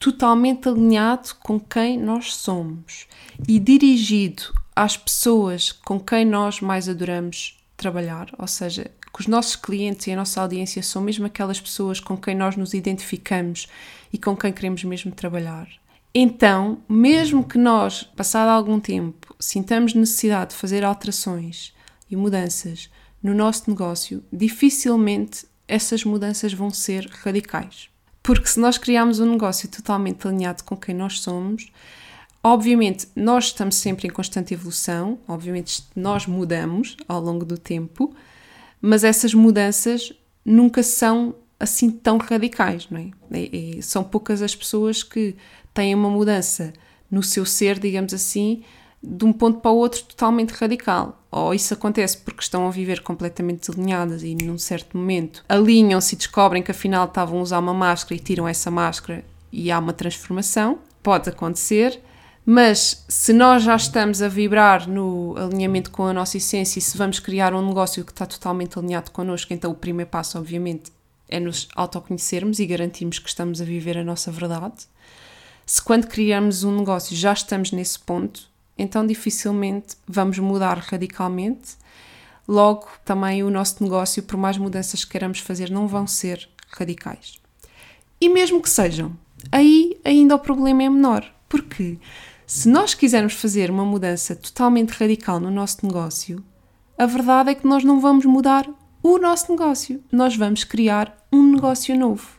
totalmente 0.00 0.68
alinhado 0.68 1.36
com 1.44 1.60
quem 1.60 1.96
nós 1.96 2.34
somos 2.34 3.06
e 3.46 3.60
dirigido 3.60 4.65
às 4.76 4.94
pessoas 4.94 5.72
com 5.72 5.98
quem 5.98 6.26
nós 6.26 6.60
mais 6.60 6.86
adoramos 6.86 7.58
trabalhar, 7.78 8.28
ou 8.38 8.46
seja, 8.46 8.90
que 9.12 9.20
os 9.20 9.26
nossos 9.26 9.56
clientes 9.56 10.06
e 10.06 10.12
a 10.12 10.16
nossa 10.16 10.42
audiência 10.42 10.82
são 10.82 11.00
mesmo 11.00 11.24
aquelas 11.24 11.58
pessoas 11.58 11.98
com 11.98 12.16
quem 12.16 12.34
nós 12.34 12.54
nos 12.54 12.74
identificamos 12.74 13.66
e 14.12 14.18
com 14.18 14.36
quem 14.36 14.52
queremos 14.52 14.84
mesmo 14.84 15.10
trabalhar. 15.10 15.66
Então, 16.14 16.82
mesmo 16.88 17.42
que 17.42 17.56
nós, 17.56 18.02
passado 18.02 18.48
algum 18.48 18.78
tempo, 18.78 19.34
sintamos 19.40 19.94
necessidade 19.94 20.50
de 20.50 20.56
fazer 20.56 20.84
alterações 20.84 21.74
e 22.10 22.16
mudanças 22.16 22.90
no 23.22 23.34
nosso 23.34 23.68
negócio, 23.68 24.22
dificilmente 24.30 25.46
essas 25.66 26.04
mudanças 26.04 26.52
vão 26.52 26.70
ser 26.70 27.06
radicais. 27.24 27.88
Porque 28.22 28.46
se 28.46 28.60
nós 28.60 28.76
criarmos 28.76 29.20
um 29.20 29.32
negócio 29.32 29.68
totalmente 29.68 30.26
alinhado 30.26 30.64
com 30.64 30.76
quem 30.76 30.94
nós 30.94 31.20
somos, 31.20 31.70
obviamente 32.46 33.08
nós 33.16 33.46
estamos 33.46 33.74
sempre 33.74 34.06
em 34.06 34.10
constante 34.10 34.54
evolução, 34.54 35.18
obviamente 35.26 35.82
nós 35.96 36.26
mudamos 36.26 36.96
ao 37.08 37.20
longo 37.20 37.44
do 37.44 37.58
tempo, 37.58 38.14
mas 38.80 39.02
essas 39.02 39.34
mudanças 39.34 40.12
nunca 40.44 40.82
são 40.82 41.34
assim 41.58 41.90
tão 41.90 42.18
radicais, 42.18 42.86
não 42.88 43.00
é? 43.00 43.10
é, 43.32 43.78
é 43.78 43.82
são 43.82 44.04
poucas 44.04 44.42
as 44.42 44.54
pessoas 44.54 45.02
que 45.02 45.34
têm 45.74 45.92
uma 45.92 46.08
mudança 46.08 46.72
no 47.10 47.20
seu 47.20 47.44
ser, 47.44 47.80
digamos 47.80 48.14
assim, 48.14 48.62
de 49.02 49.24
um 49.24 49.32
ponto 49.32 49.58
para 49.58 49.72
o 49.72 49.76
outro 49.76 50.02
totalmente 50.04 50.50
radical. 50.50 51.20
Ou 51.30 51.52
isso 51.52 51.74
acontece 51.74 52.18
porque 52.18 52.42
estão 52.42 52.66
a 52.66 52.70
viver 52.70 53.02
completamente 53.02 53.60
desalinhadas 53.68 54.22
e 54.22 54.34
num 54.36 54.58
certo 54.58 54.96
momento 54.96 55.44
alinham-se 55.48 56.14
e 56.14 56.18
descobrem 56.18 56.62
que 56.62 56.70
afinal 56.70 57.06
estavam 57.06 57.40
a 57.40 57.42
usar 57.42 57.58
uma 57.58 57.74
máscara 57.74 58.14
e 58.14 58.20
tiram 58.20 58.46
essa 58.46 58.70
máscara 58.70 59.24
e 59.52 59.70
há 59.70 59.78
uma 59.78 59.92
transformação. 59.92 60.78
Pode 61.02 61.28
acontecer, 61.28 62.00
mas 62.48 63.04
se 63.08 63.32
nós 63.32 63.64
já 63.64 63.74
estamos 63.74 64.22
a 64.22 64.28
vibrar 64.28 64.88
no 64.88 65.36
alinhamento 65.36 65.90
com 65.90 66.04
a 66.04 66.12
nossa 66.12 66.36
essência 66.36 66.78
e 66.78 66.82
se 66.82 66.96
vamos 66.96 67.18
criar 67.18 67.52
um 67.52 67.66
negócio 67.66 68.04
que 68.04 68.12
está 68.12 68.24
totalmente 68.24 68.78
alinhado 68.78 69.10
connosco, 69.10 69.52
então 69.52 69.72
o 69.72 69.74
primeiro 69.74 70.08
passo, 70.08 70.38
obviamente, 70.38 70.92
é 71.28 71.40
nos 71.40 71.66
autoconhecermos 71.74 72.60
e 72.60 72.66
garantirmos 72.66 73.18
que 73.18 73.28
estamos 73.28 73.60
a 73.60 73.64
viver 73.64 73.98
a 73.98 74.04
nossa 74.04 74.30
verdade. 74.30 74.86
Se 75.66 75.82
quando 75.82 76.06
criamos 76.06 76.62
um 76.62 76.76
negócio 76.76 77.16
já 77.16 77.32
estamos 77.32 77.72
nesse 77.72 77.98
ponto, 77.98 78.48
então 78.78 79.04
dificilmente 79.04 79.96
vamos 80.06 80.38
mudar 80.38 80.78
radicalmente. 80.78 81.74
Logo, 82.46 82.86
também 83.04 83.42
o 83.42 83.50
nosso 83.50 83.82
negócio, 83.82 84.22
por 84.22 84.36
mais 84.36 84.56
mudanças 84.56 85.04
que 85.04 85.10
queiramos 85.10 85.40
fazer, 85.40 85.68
não 85.68 85.88
vão 85.88 86.06
ser 86.06 86.48
radicais. 86.68 87.40
E 88.20 88.28
mesmo 88.28 88.62
que 88.62 88.70
sejam, 88.70 89.16
aí 89.50 89.98
ainda 90.04 90.36
o 90.36 90.38
problema 90.38 90.84
é 90.84 90.88
menor, 90.88 91.28
porque 91.48 91.98
se 92.46 92.68
nós 92.68 92.94
quisermos 92.94 93.34
fazer 93.34 93.70
uma 93.70 93.84
mudança 93.84 94.36
totalmente 94.36 94.90
radical 94.90 95.40
no 95.40 95.50
nosso 95.50 95.84
negócio, 95.84 96.44
a 96.96 97.04
verdade 97.04 97.50
é 97.50 97.54
que 97.56 97.66
nós 97.66 97.82
não 97.82 98.00
vamos 98.00 98.24
mudar 98.24 98.68
o 99.02 99.18
nosso 99.18 99.50
negócio, 99.50 100.02
nós 100.12 100.36
vamos 100.36 100.62
criar 100.62 101.26
um 101.32 101.42
negócio 101.52 101.98
novo. 101.98 102.38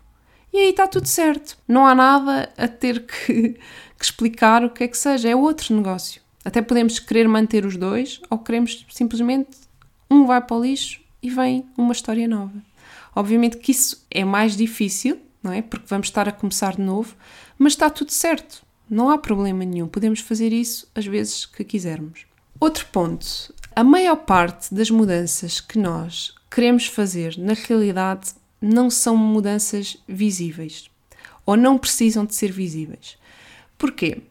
E 0.54 0.58
aí 0.58 0.70
está 0.70 0.88
tudo 0.88 1.08
certo. 1.08 1.58
Não 1.68 1.86
há 1.86 1.94
nada 1.94 2.50
a 2.58 2.68
ter 2.70 3.06
que, 3.06 3.54
que 3.54 3.60
explicar 4.02 4.64
o 4.64 4.70
que 4.70 4.86
é 4.86 4.88
que 4.88 4.98
seja, 4.98 5.30
é 5.30 5.36
outro 5.36 5.76
negócio. 5.76 6.22
Até 6.44 6.62
podemos 6.62 7.00
querer 7.00 7.28
manter 7.28 7.66
os 7.66 7.76
dois 7.76 8.22
ou 8.30 8.38
queremos 8.38 8.86
simplesmente 8.90 9.58
um 10.10 10.26
vai 10.26 10.40
para 10.42 10.56
o 10.56 10.64
lixo 10.64 11.02
e 11.22 11.30
vem 11.30 11.66
uma 11.78 11.92
história 11.92 12.28
nova. 12.28 12.64
Obviamente 13.14 13.58
que 13.58 13.72
isso 13.72 14.06
é 14.10 14.24
mais 14.24 14.56
difícil, 14.56 15.20
não 15.44 15.52
é? 15.52 15.62
Porque 15.62 15.86
vamos 15.88 16.08
estar 16.08 16.30
a 16.30 16.32
começar 16.32 16.76
de 16.78 16.82
novo, 16.82 17.14
mas 17.58 17.74
está 17.74 17.90
tudo 17.90 18.12
certo. 18.12 18.66
Não 18.90 19.10
há 19.10 19.18
problema 19.18 19.66
nenhum, 19.66 19.88
podemos 19.88 20.20
fazer 20.20 20.54
isso 20.54 20.88
às 20.96 21.06
vezes 21.06 21.46
que 21.46 21.64
quisermos. 21.64 22.26
Outro 22.60 22.86
ponto: 22.92 23.26
a 23.76 23.84
maior 23.84 24.16
parte 24.18 24.74
das 24.74 24.90
mudanças 24.90 25.60
que 25.60 25.78
nós 25.78 26.34
queremos 26.50 26.88
fazer, 26.88 27.38
na 27.38 27.54
realidade, 27.54 28.32
não 28.62 28.90
são 28.90 29.16
mudanças 29.16 29.98
visíveis 30.08 30.90
ou 31.46 31.56
não 31.56 31.78
precisam 31.78 32.26
de 32.26 32.36
ser 32.36 32.52
visíveis. 32.52 33.18
Porquê? 33.78 34.22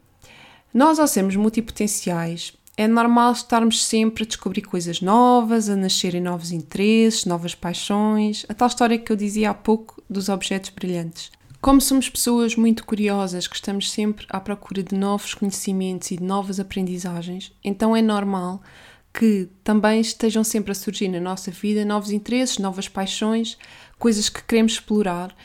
Nós, 0.72 0.98
ao 0.98 1.06
sermos 1.06 1.34
multipotenciais, 1.34 2.52
é 2.76 2.86
normal 2.86 3.32
estarmos 3.32 3.82
sempre 3.82 4.24
a 4.24 4.26
descobrir 4.26 4.60
coisas 4.60 5.00
novas, 5.00 5.70
a 5.70 5.74
nascerem 5.74 6.20
novos 6.20 6.52
interesses, 6.52 7.24
novas 7.24 7.54
paixões, 7.54 8.44
a 8.50 8.54
tal 8.54 8.68
história 8.68 8.98
que 8.98 9.10
eu 9.10 9.16
dizia 9.16 9.50
há 9.50 9.54
pouco 9.54 10.02
dos 10.10 10.28
objetos 10.28 10.68
brilhantes. 10.68 11.30
Como 11.66 11.80
somos 11.80 12.08
pessoas 12.08 12.54
muito 12.54 12.84
curiosas, 12.84 13.48
que 13.48 13.56
estamos 13.56 13.90
sempre 13.90 14.24
à 14.30 14.38
procura 14.38 14.84
de 14.84 14.94
novos 14.94 15.34
conhecimentos 15.34 16.12
e 16.12 16.16
de 16.16 16.22
novas 16.22 16.60
aprendizagens, 16.60 17.52
então 17.64 17.96
é 17.96 18.00
normal 18.00 18.62
que 19.12 19.48
também 19.64 20.00
estejam 20.00 20.44
sempre 20.44 20.70
a 20.70 20.76
surgir 20.76 21.08
na 21.08 21.18
nossa 21.18 21.50
vida 21.50 21.84
novos 21.84 22.12
interesses, 22.12 22.58
novas 22.58 22.88
paixões, 22.88 23.58
coisas 23.98 24.28
que 24.28 24.44
queremos 24.44 24.74
explorar. 24.74 25.36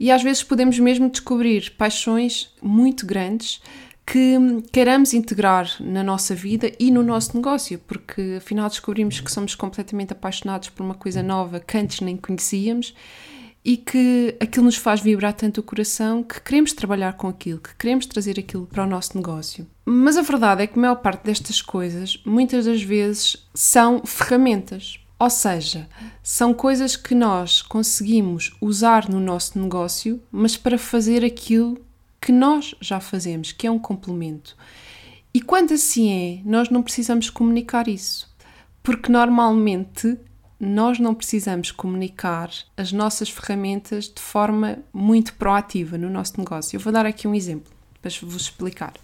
E 0.00 0.10
às 0.10 0.20
vezes 0.20 0.42
podemos 0.42 0.80
mesmo 0.80 1.08
descobrir 1.08 1.70
paixões 1.78 2.52
muito 2.60 3.06
grandes 3.06 3.62
que 4.04 4.36
queiramos 4.72 5.14
integrar 5.14 5.76
na 5.78 6.02
nossa 6.02 6.34
vida 6.34 6.72
e 6.80 6.90
no 6.90 7.04
nosso 7.04 7.36
negócio, 7.36 7.78
porque 7.86 8.34
afinal 8.38 8.68
descobrimos 8.68 9.20
que 9.20 9.30
somos 9.30 9.54
completamente 9.54 10.12
apaixonados 10.12 10.70
por 10.70 10.82
uma 10.82 10.94
coisa 10.94 11.22
nova 11.22 11.60
que 11.60 11.78
antes 11.78 12.00
nem 12.00 12.16
conhecíamos 12.16 12.92
e 13.68 13.76
que 13.76 14.34
aquilo 14.40 14.64
nos 14.64 14.76
faz 14.76 15.02
vibrar 15.02 15.34
tanto 15.34 15.60
o 15.60 15.62
coração 15.62 16.22
que 16.22 16.40
queremos 16.40 16.72
trabalhar 16.72 17.12
com 17.12 17.28
aquilo, 17.28 17.60
que 17.60 17.76
queremos 17.76 18.06
trazer 18.06 18.40
aquilo 18.40 18.64
para 18.64 18.82
o 18.82 18.86
nosso 18.86 19.14
negócio. 19.14 19.66
Mas 19.84 20.16
a 20.16 20.22
verdade 20.22 20.62
é 20.62 20.66
que 20.66 20.78
a 20.78 20.80
maior 20.80 20.94
parte 20.94 21.24
destas 21.24 21.60
coisas, 21.60 22.18
muitas 22.24 22.64
das 22.64 22.80
vezes, 22.80 23.46
são 23.52 24.00
ferramentas. 24.06 24.98
Ou 25.18 25.28
seja, 25.28 25.86
são 26.22 26.54
coisas 26.54 26.96
que 26.96 27.14
nós 27.14 27.60
conseguimos 27.60 28.56
usar 28.58 29.06
no 29.06 29.20
nosso 29.20 29.58
negócio, 29.58 30.22
mas 30.32 30.56
para 30.56 30.78
fazer 30.78 31.22
aquilo 31.22 31.78
que 32.18 32.32
nós 32.32 32.74
já 32.80 33.00
fazemos, 33.00 33.52
que 33.52 33.66
é 33.66 33.70
um 33.70 33.78
complemento. 33.78 34.56
E 35.34 35.42
quando 35.42 35.74
assim 35.74 36.10
é, 36.10 36.40
nós 36.42 36.70
não 36.70 36.82
precisamos 36.82 37.28
comunicar 37.28 37.86
isso, 37.86 38.34
porque 38.82 39.12
normalmente 39.12 40.18
nós 40.60 40.98
não 40.98 41.14
precisamos 41.14 41.70
comunicar 41.70 42.50
as 42.76 42.92
nossas 42.92 43.30
ferramentas 43.30 44.08
de 44.08 44.20
forma 44.20 44.78
muito 44.92 45.34
proativa 45.34 45.96
no 45.96 46.10
nosso 46.10 46.34
negócio. 46.38 46.76
Eu 46.76 46.80
vou 46.80 46.92
dar 46.92 47.06
aqui 47.06 47.28
um 47.28 47.34
exemplo 47.34 47.72
para 48.02 48.10
vos 48.22 48.42
explicar. 48.42 48.94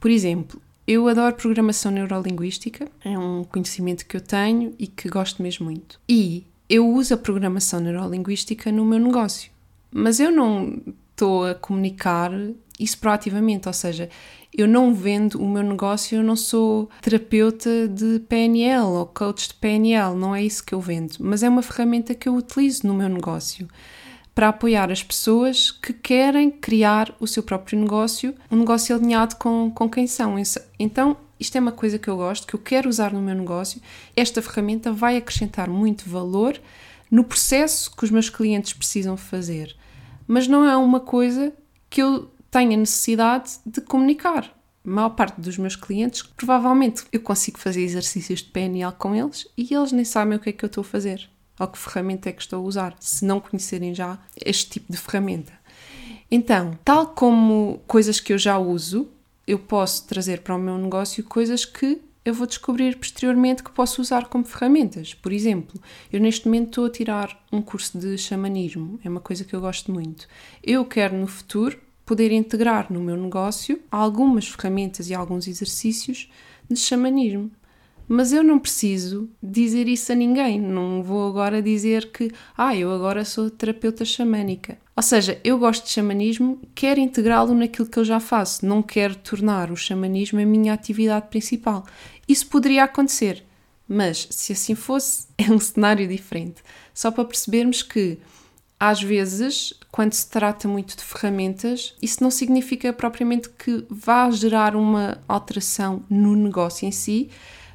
Por 0.00 0.10
exemplo, 0.10 0.60
eu 0.86 1.06
adoro 1.06 1.36
programação 1.36 1.92
neurolinguística, 1.92 2.88
é 3.04 3.16
um 3.16 3.44
conhecimento 3.44 4.04
que 4.04 4.16
eu 4.16 4.20
tenho 4.20 4.74
e 4.78 4.86
que 4.86 5.08
gosto 5.08 5.42
mesmo 5.42 5.66
muito. 5.66 6.00
E 6.08 6.44
eu 6.68 6.88
uso 6.88 7.14
a 7.14 7.16
programação 7.16 7.78
neurolinguística 7.78 8.72
no 8.72 8.84
meu 8.84 8.98
negócio, 8.98 9.50
mas 9.92 10.18
eu 10.18 10.32
não 10.32 10.82
estou 11.12 11.46
a 11.46 11.54
comunicar 11.54 12.32
isso 12.80 12.98
proativamente, 12.98 13.68
ou 13.68 13.74
seja, 13.74 14.08
eu 14.52 14.68
não 14.68 14.94
vendo 14.94 15.40
o 15.40 15.48
meu 15.48 15.62
negócio, 15.62 16.16
eu 16.16 16.22
não 16.22 16.36
sou 16.36 16.90
terapeuta 17.00 17.88
de 17.88 18.20
PNL 18.20 18.84
ou 18.84 19.06
coach 19.06 19.48
de 19.48 19.54
PNL, 19.54 20.14
não 20.14 20.34
é 20.34 20.42
isso 20.42 20.64
que 20.64 20.74
eu 20.74 20.80
vendo, 20.80 21.16
mas 21.20 21.42
é 21.42 21.48
uma 21.48 21.62
ferramenta 21.62 22.14
que 22.14 22.28
eu 22.28 22.34
utilizo 22.34 22.86
no 22.86 22.94
meu 22.94 23.08
negócio 23.08 23.68
para 24.34 24.48
apoiar 24.48 24.90
as 24.90 25.02
pessoas 25.02 25.70
que 25.70 25.92
querem 25.92 26.50
criar 26.50 27.14
o 27.20 27.26
seu 27.26 27.42
próprio 27.42 27.78
negócio, 27.78 28.34
um 28.50 28.56
negócio 28.56 28.96
alinhado 28.96 29.36
com, 29.36 29.70
com 29.70 29.90
quem 29.90 30.06
são. 30.06 30.36
Então, 30.78 31.18
isto 31.38 31.56
é 31.56 31.60
uma 31.60 31.72
coisa 31.72 31.98
que 31.98 32.08
eu 32.08 32.16
gosto, 32.16 32.46
que 32.46 32.54
eu 32.54 32.60
quero 32.60 32.88
usar 32.88 33.12
no 33.12 33.20
meu 33.20 33.34
negócio. 33.34 33.80
Esta 34.16 34.40
ferramenta 34.40 34.90
vai 34.90 35.18
acrescentar 35.18 35.68
muito 35.68 36.08
valor 36.08 36.58
no 37.10 37.24
processo 37.24 37.94
que 37.94 38.04
os 38.04 38.10
meus 38.10 38.30
clientes 38.30 38.72
precisam 38.72 39.18
fazer 39.18 39.76
mas 40.26 40.48
não 40.48 40.64
é 40.64 40.76
uma 40.76 41.00
coisa 41.00 41.52
que 41.90 42.00
eu 42.00 42.30
tenha 42.52 42.76
necessidade 42.76 43.52
de 43.64 43.80
comunicar. 43.80 44.44
A 44.84 44.90
maior 44.90 45.10
parte 45.10 45.40
dos 45.40 45.56
meus 45.56 45.74
clientes, 45.74 46.22
provavelmente 46.22 47.04
eu 47.10 47.20
consigo 47.20 47.58
fazer 47.58 47.80
exercícios 47.80 48.40
de 48.40 48.50
PNL 48.50 48.92
com 48.92 49.14
eles 49.14 49.48
e 49.56 49.72
eles 49.74 49.90
nem 49.90 50.04
sabem 50.04 50.36
o 50.36 50.40
que 50.40 50.50
é 50.50 50.52
que 50.52 50.64
eu 50.64 50.68
estou 50.68 50.82
a 50.82 50.84
fazer 50.84 51.28
ou 51.58 51.68
que 51.68 51.78
ferramenta 51.78 52.28
é 52.28 52.32
que 52.32 52.42
estou 52.42 52.58
a 52.58 52.66
usar, 52.66 52.96
se 52.98 53.24
não 53.24 53.40
conhecerem 53.40 53.94
já 53.94 54.18
este 54.44 54.70
tipo 54.70 54.92
de 54.92 54.98
ferramenta. 54.98 55.52
Então, 56.30 56.76
tal 56.84 57.08
como 57.08 57.80
coisas 57.86 58.18
que 58.18 58.32
eu 58.32 58.38
já 58.38 58.58
uso, 58.58 59.08
eu 59.46 59.58
posso 59.58 60.06
trazer 60.06 60.40
para 60.40 60.56
o 60.56 60.58
meu 60.58 60.76
negócio 60.76 61.22
coisas 61.24 61.64
que 61.64 62.00
eu 62.24 62.34
vou 62.34 62.46
descobrir 62.46 62.96
posteriormente 62.96 63.62
que 63.62 63.70
posso 63.70 64.00
usar 64.00 64.28
como 64.28 64.44
ferramentas. 64.44 65.14
Por 65.14 65.32
exemplo, 65.32 65.80
eu 66.12 66.20
neste 66.20 66.46
momento 66.46 66.68
estou 66.68 66.86
a 66.86 66.90
tirar 66.90 67.44
um 67.52 67.62
curso 67.62 67.98
de 67.98 68.16
xamanismo, 68.18 68.98
é 69.04 69.08
uma 69.08 69.20
coisa 69.20 69.44
que 69.44 69.54
eu 69.54 69.60
gosto 69.60 69.92
muito. 69.92 70.26
Eu 70.62 70.84
quero 70.84 71.16
no 71.16 71.26
futuro 71.26 71.78
poder 72.04 72.32
integrar 72.32 72.92
no 72.92 73.00
meu 73.00 73.16
negócio 73.16 73.80
algumas 73.90 74.48
ferramentas 74.48 75.08
e 75.08 75.14
alguns 75.14 75.46
exercícios 75.46 76.30
de 76.68 76.78
xamanismo. 76.78 77.50
Mas 78.08 78.32
eu 78.32 78.42
não 78.42 78.58
preciso 78.58 79.30
dizer 79.42 79.88
isso 79.88 80.12
a 80.12 80.14
ninguém. 80.14 80.60
Não 80.60 81.02
vou 81.02 81.28
agora 81.28 81.62
dizer 81.62 82.10
que, 82.10 82.30
ah, 82.56 82.76
eu 82.76 82.92
agora 82.92 83.24
sou 83.24 83.48
terapeuta 83.48 84.04
xamânica. 84.04 84.76
Ou 84.94 85.02
seja, 85.02 85.40
eu 85.42 85.58
gosto 85.58 85.84
de 85.84 85.92
xamanismo, 85.92 86.60
quero 86.74 87.00
integrá-lo 87.00 87.54
naquilo 87.54 87.88
que 87.88 87.98
eu 87.98 88.04
já 88.04 88.20
faço, 88.20 88.66
não 88.66 88.82
quero 88.82 89.14
tornar 89.16 89.70
o 89.70 89.76
xamanismo 89.76 90.38
a 90.40 90.44
minha 90.44 90.74
atividade 90.74 91.28
principal. 91.28 91.86
Isso 92.28 92.46
poderia 92.48 92.84
acontecer, 92.84 93.42
mas 93.88 94.28
se 94.30 94.52
assim 94.52 94.74
fosse, 94.74 95.28
é 95.38 95.50
um 95.50 95.58
cenário 95.58 96.06
diferente. 96.06 96.62
Só 96.92 97.10
para 97.10 97.24
percebermos 97.24 97.82
que, 97.82 98.18
às 98.84 99.00
vezes, 99.00 99.72
quando 99.92 100.12
se 100.12 100.28
trata 100.28 100.66
muito 100.66 100.96
de 100.96 101.04
ferramentas, 101.04 101.94
isso 102.02 102.20
não 102.20 102.32
significa 102.32 102.92
propriamente 102.92 103.48
que 103.48 103.86
vá 103.88 104.28
gerar 104.28 104.74
uma 104.74 105.22
alteração 105.28 106.02
no 106.10 106.34
negócio 106.34 106.84
em 106.84 106.90
si, 106.90 107.30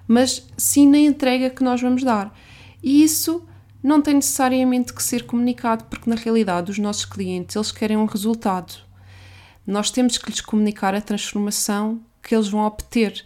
mas 0.05 0.45
sim 0.57 0.85
na 0.85 0.97
entrega 0.97 1.49
que 1.49 1.63
nós 1.63 1.81
vamos 1.81 2.03
dar. 2.03 2.37
E 2.83 3.01
isso 3.01 3.41
não 3.81 4.01
tem 4.01 4.15
necessariamente 4.15 4.91
que 4.91 5.01
ser 5.01 5.25
comunicado, 5.25 5.85
porque 5.85 6.09
na 6.09 6.17
realidade 6.17 6.71
os 6.71 6.77
nossos 6.77 7.05
clientes 7.05 7.55
eles 7.55 7.71
querem 7.71 7.95
um 7.95 8.03
resultado. 8.03 8.73
Nós 9.65 9.89
temos 9.89 10.17
que 10.17 10.29
lhes 10.29 10.41
comunicar 10.41 10.93
a 10.93 10.99
transformação 10.99 12.01
que 12.21 12.35
eles 12.35 12.49
vão 12.49 12.65
obter 12.65 13.23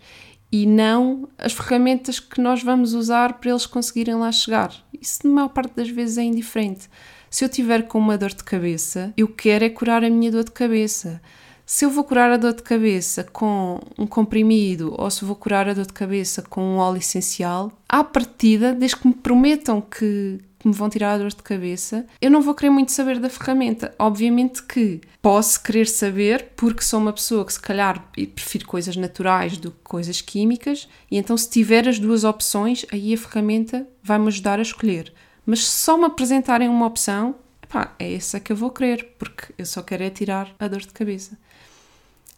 e 0.51 0.67
não 0.67 1.27
as 1.35 1.53
ferramentas 1.53 2.19
que 2.19 2.39
nós 2.39 2.61
vamos 2.61 2.93
usar 2.93 3.39
para 3.39 3.50
eles 3.50 3.65
conseguirem 3.65 4.13
lá 4.13 4.31
chegar. 4.31 4.71
Isso, 5.01 5.25
na 5.25 5.33
maior 5.33 5.50
parte 5.50 5.73
das 5.75 5.89
vezes, 5.89 6.19
é 6.19 6.21
indiferente. 6.21 6.88
Se 7.31 7.45
eu 7.45 7.50
tiver 7.50 7.83
com 7.83 7.97
uma 7.97 8.17
dor 8.17 8.33
de 8.33 8.43
cabeça, 8.43 9.13
eu 9.15 9.25
quero 9.25 9.63
é 9.63 9.69
curar 9.69 10.03
a 10.03 10.09
minha 10.09 10.29
dor 10.29 10.43
de 10.43 10.51
cabeça. 10.51 11.21
Se 11.65 11.85
eu 11.85 11.89
vou 11.89 12.03
curar 12.03 12.29
a 12.29 12.35
dor 12.35 12.53
de 12.53 12.61
cabeça 12.61 13.23
com 13.23 13.79
um 13.97 14.05
comprimido 14.05 14.93
ou 14.97 15.09
se 15.09 15.23
vou 15.23 15.38
curar 15.38 15.69
a 15.69 15.73
dor 15.73 15.85
de 15.85 15.93
cabeça 15.93 16.41
com 16.41 16.61
um 16.61 16.77
óleo 16.77 16.97
essencial, 16.97 17.71
à 17.88 18.03
partida, 18.03 18.73
desde 18.73 18.97
que 18.97 19.07
me 19.07 19.13
prometam 19.13 19.79
que, 19.79 20.39
que 20.59 20.67
me 20.67 20.73
vão 20.73 20.89
tirar 20.89 21.13
a 21.13 21.19
dor 21.19 21.29
de 21.29 21.38
cabeça, 21.38 22.05
eu 22.19 22.29
não 22.29 22.41
vou 22.41 22.53
querer 22.53 22.69
muito 22.69 22.91
saber 22.91 23.17
da 23.17 23.29
ferramenta. 23.29 23.95
Obviamente 23.97 24.61
que 24.61 25.00
posso 25.21 25.63
querer 25.63 25.88
saber, 25.88 26.50
porque 26.57 26.83
sou 26.83 27.00
uma 27.00 27.13
pessoa 27.13 27.45
que 27.45 27.53
se 27.53 27.61
calhar 27.61 28.11
prefiro 28.35 28.67
coisas 28.67 28.97
naturais 28.97 29.55
do 29.55 29.71
que 29.71 29.79
coisas 29.85 30.19
químicas, 30.19 30.89
e 31.09 31.17
então 31.17 31.38
se 31.38 31.50
tiver 31.50 31.88
as 31.88 31.97
duas 31.97 32.25
opções, 32.25 32.85
aí 32.91 33.13
a 33.13 33.17
ferramenta 33.17 33.88
vai-me 34.03 34.27
ajudar 34.27 34.59
a 34.59 34.63
escolher. 34.63 35.13
Mas 35.45 35.67
se 35.67 35.83
só 35.83 35.98
me 35.98 36.05
apresentarem 36.05 36.69
uma 36.69 36.86
opção, 36.86 37.36
epá, 37.63 37.95
é 37.98 38.13
essa 38.13 38.39
que 38.39 38.51
eu 38.51 38.55
vou 38.55 38.71
querer, 38.71 39.15
porque 39.17 39.53
eu 39.57 39.65
só 39.65 39.81
quero 39.81 40.03
é 40.03 40.10
tirar 40.10 40.53
a 40.60 40.67
dor 40.67 40.81
de 40.81 40.89
cabeça. 40.89 41.38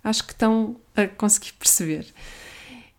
Acho 0.03 0.25
que 0.25 0.33
estão 0.33 0.75
a 0.95 1.07
conseguir 1.07 1.53
perceber. 1.59 2.13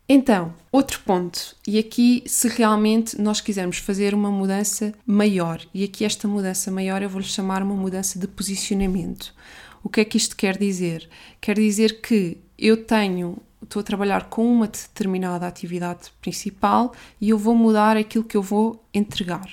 Então, 0.06 0.54
outro 0.70 1.00
ponto, 1.00 1.56
e 1.66 1.78
aqui 1.78 2.22
se 2.26 2.46
realmente 2.48 3.18
nós 3.18 3.40
quisermos 3.40 3.78
fazer 3.78 4.12
uma 4.12 4.30
mudança 4.30 4.92
maior, 5.06 5.64
e 5.72 5.82
aqui 5.82 6.04
esta 6.04 6.28
mudança 6.28 6.70
maior 6.70 7.00
eu 7.02 7.08
vou-lhe 7.08 7.26
chamar 7.26 7.62
uma 7.62 7.74
mudança 7.74 8.18
de 8.18 8.28
posicionamento. 8.28 9.34
O 9.82 9.88
que 9.88 10.00
é 10.00 10.04
que 10.04 10.18
isto 10.18 10.36
quer 10.36 10.58
dizer? 10.58 11.08
Quer 11.40 11.56
dizer 11.56 12.02
que 12.02 12.36
eu 12.58 12.84
tenho, 12.84 13.38
estou 13.64 13.80
a 13.80 13.82
trabalhar 13.82 14.24
com 14.24 14.46
uma 14.46 14.68
determinada 14.68 15.46
atividade 15.46 16.12
principal 16.20 16.92
e 17.20 17.30
eu 17.30 17.38
vou 17.38 17.54
mudar 17.54 17.96
aquilo 17.96 18.24
que 18.24 18.36
eu 18.36 18.42
vou 18.42 18.82
entregar. 18.92 19.48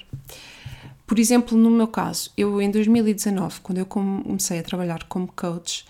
Por 1.06 1.20
exemplo, 1.20 1.58
no 1.58 1.70
meu 1.70 1.88
caso, 1.88 2.32
eu 2.38 2.62
em 2.62 2.72
2019, 2.72 3.60
quando 3.62 3.80
eu 3.80 3.86
comecei 3.86 4.60
a 4.60 4.64
trabalhar 4.64 5.04
como 5.04 5.28
coach, 5.28 5.86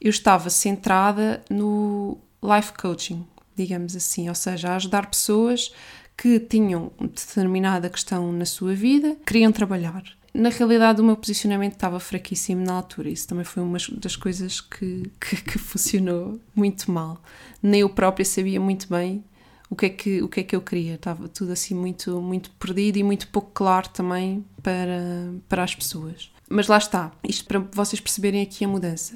eu 0.00 0.10
estava 0.10 0.50
centrada 0.50 1.42
no 1.48 2.18
life 2.42 2.72
coaching, 2.72 3.24
digamos 3.54 3.94
assim, 3.94 4.28
ou 4.28 4.34
seja, 4.34 4.70
a 4.70 4.76
ajudar 4.76 5.06
pessoas 5.06 5.72
que 6.16 6.40
tinham 6.40 6.90
determinada 7.00 7.88
questão 7.88 8.32
na 8.32 8.44
sua 8.44 8.74
vida, 8.74 9.16
queriam 9.24 9.52
trabalhar. 9.52 10.02
Na 10.34 10.48
realidade, 10.48 11.00
o 11.00 11.04
meu 11.04 11.16
posicionamento 11.16 11.74
estava 11.74 12.00
fraquíssimo 12.00 12.64
na 12.64 12.74
altura. 12.74 13.08
Isso 13.08 13.28
também 13.28 13.44
foi 13.44 13.62
uma 13.62 13.78
das 13.92 14.16
coisas 14.16 14.60
que, 14.60 15.10
que, 15.20 15.36
que 15.36 15.58
funcionou 15.58 16.40
muito 16.54 16.90
mal. 16.90 17.22
Nem 17.62 17.82
eu 17.82 17.88
própria 17.88 18.24
sabia 18.24 18.60
muito 18.60 18.88
bem 18.88 19.24
o 19.70 19.76
que 19.76 19.86
é 19.86 19.88
que, 19.88 20.22
o 20.22 20.28
que, 20.28 20.40
é 20.40 20.42
que 20.42 20.56
eu 20.56 20.60
queria. 20.60 20.94
Estava 20.96 21.28
tudo 21.28 21.52
assim 21.52 21.74
muito, 21.74 22.20
muito 22.20 22.50
perdido 22.50 22.98
e 22.98 23.04
muito 23.04 23.28
pouco 23.28 23.52
claro 23.54 23.88
também 23.90 24.44
para, 24.60 25.32
para 25.48 25.62
as 25.62 25.74
pessoas. 25.74 26.30
Mas 26.48 26.66
lá 26.66 26.78
está, 26.78 27.12
isto 27.22 27.44
para 27.46 27.60
vocês 27.72 28.00
perceberem 28.00 28.42
aqui 28.42 28.64
a 28.64 28.68
mudança. 28.68 29.14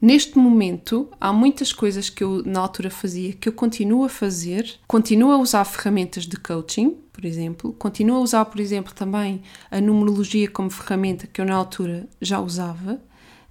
Neste 0.00 0.38
momento, 0.38 1.08
há 1.20 1.32
muitas 1.32 1.72
coisas 1.72 2.08
que 2.08 2.22
eu 2.22 2.44
na 2.44 2.60
altura 2.60 2.88
fazia 2.88 3.32
que 3.32 3.48
eu 3.48 3.52
continuo 3.52 4.04
a 4.04 4.08
fazer, 4.08 4.78
continuo 4.86 5.32
a 5.32 5.38
usar 5.38 5.64
ferramentas 5.64 6.24
de 6.24 6.36
coaching, 6.36 6.96
por 7.12 7.24
exemplo, 7.24 7.72
continuo 7.72 8.18
a 8.18 8.20
usar, 8.20 8.44
por 8.44 8.60
exemplo, 8.60 8.94
também 8.94 9.42
a 9.68 9.80
numerologia 9.80 10.48
como 10.48 10.70
ferramenta 10.70 11.26
que 11.26 11.40
eu 11.40 11.44
na 11.44 11.56
altura 11.56 12.08
já 12.20 12.38
usava, 12.38 13.00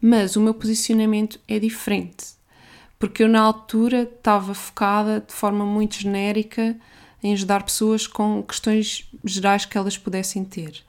mas 0.01 0.37
o 0.37 0.41
meu 0.41 0.53
posicionamento 0.53 1.37
é 1.49 1.59
diferente. 1.59 2.27
Porque 2.97 3.23
eu 3.23 3.27
na 3.27 3.41
altura 3.41 4.03
estava 4.03 4.53
focada 4.53 5.19
de 5.19 5.33
forma 5.33 5.65
muito 5.65 5.99
genérica 5.99 6.77
em 7.21 7.33
ajudar 7.33 7.63
pessoas 7.63 8.07
com 8.07 8.41
questões 8.41 9.09
gerais 9.25 9.65
que 9.65 9.77
elas 9.77 9.97
pudessem 9.97 10.45
ter 10.45 10.81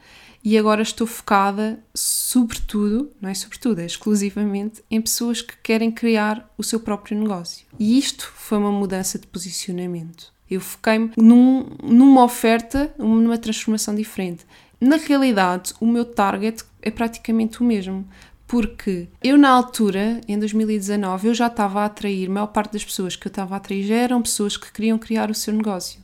e 0.48 0.56
agora 0.56 0.80
estou 0.80 1.06
focada 1.06 1.78
sobretudo, 1.94 3.12
não 3.20 3.28
é 3.28 3.34
sobretudo, 3.34 3.82
é 3.82 3.84
exclusivamente 3.84 4.82
em 4.90 4.98
pessoas 4.98 5.42
que 5.42 5.54
querem 5.62 5.90
criar 5.90 6.50
o 6.56 6.64
seu 6.64 6.80
próprio 6.80 7.18
negócio. 7.18 7.66
E 7.78 7.98
isto 7.98 8.32
foi 8.34 8.56
uma 8.56 8.72
mudança 8.72 9.18
de 9.18 9.26
posicionamento. 9.26 10.32
Eu 10.50 10.62
foquei-me 10.62 11.10
num, 11.18 11.66
numa 11.82 12.24
oferta, 12.24 12.90
numa 12.96 13.36
transformação 13.36 13.94
diferente. 13.94 14.46
Na 14.80 14.96
realidade, 14.96 15.74
o 15.78 15.86
meu 15.86 16.06
target 16.06 16.64
é 16.80 16.90
praticamente 16.90 17.60
o 17.60 17.64
mesmo, 17.64 18.08
porque 18.46 19.06
eu 19.22 19.36
na 19.36 19.50
altura, 19.50 20.18
em 20.26 20.38
2019, 20.38 21.28
eu 21.28 21.34
já 21.34 21.48
estava 21.48 21.82
a 21.82 21.84
atrair, 21.84 22.26
a 22.26 22.32
maior 22.32 22.46
parte 22.46 22.72
das 22.72 22.86
pessoas 22.86 23.14
que 23.14 23.26
eu 23.26 23.30
estava 23.30 23.54
a 23.54 23.58
atrair 23.58 23.86
já 23.86 23.96
eram 23.96 24.22
pessoas 24.22 24.56
que 24.56 24.72
queriam 24.72 24.96
criar 24.96 25.30
o 25.30 25.34
seu 25.34 25.52
negócio. 25.52 26.00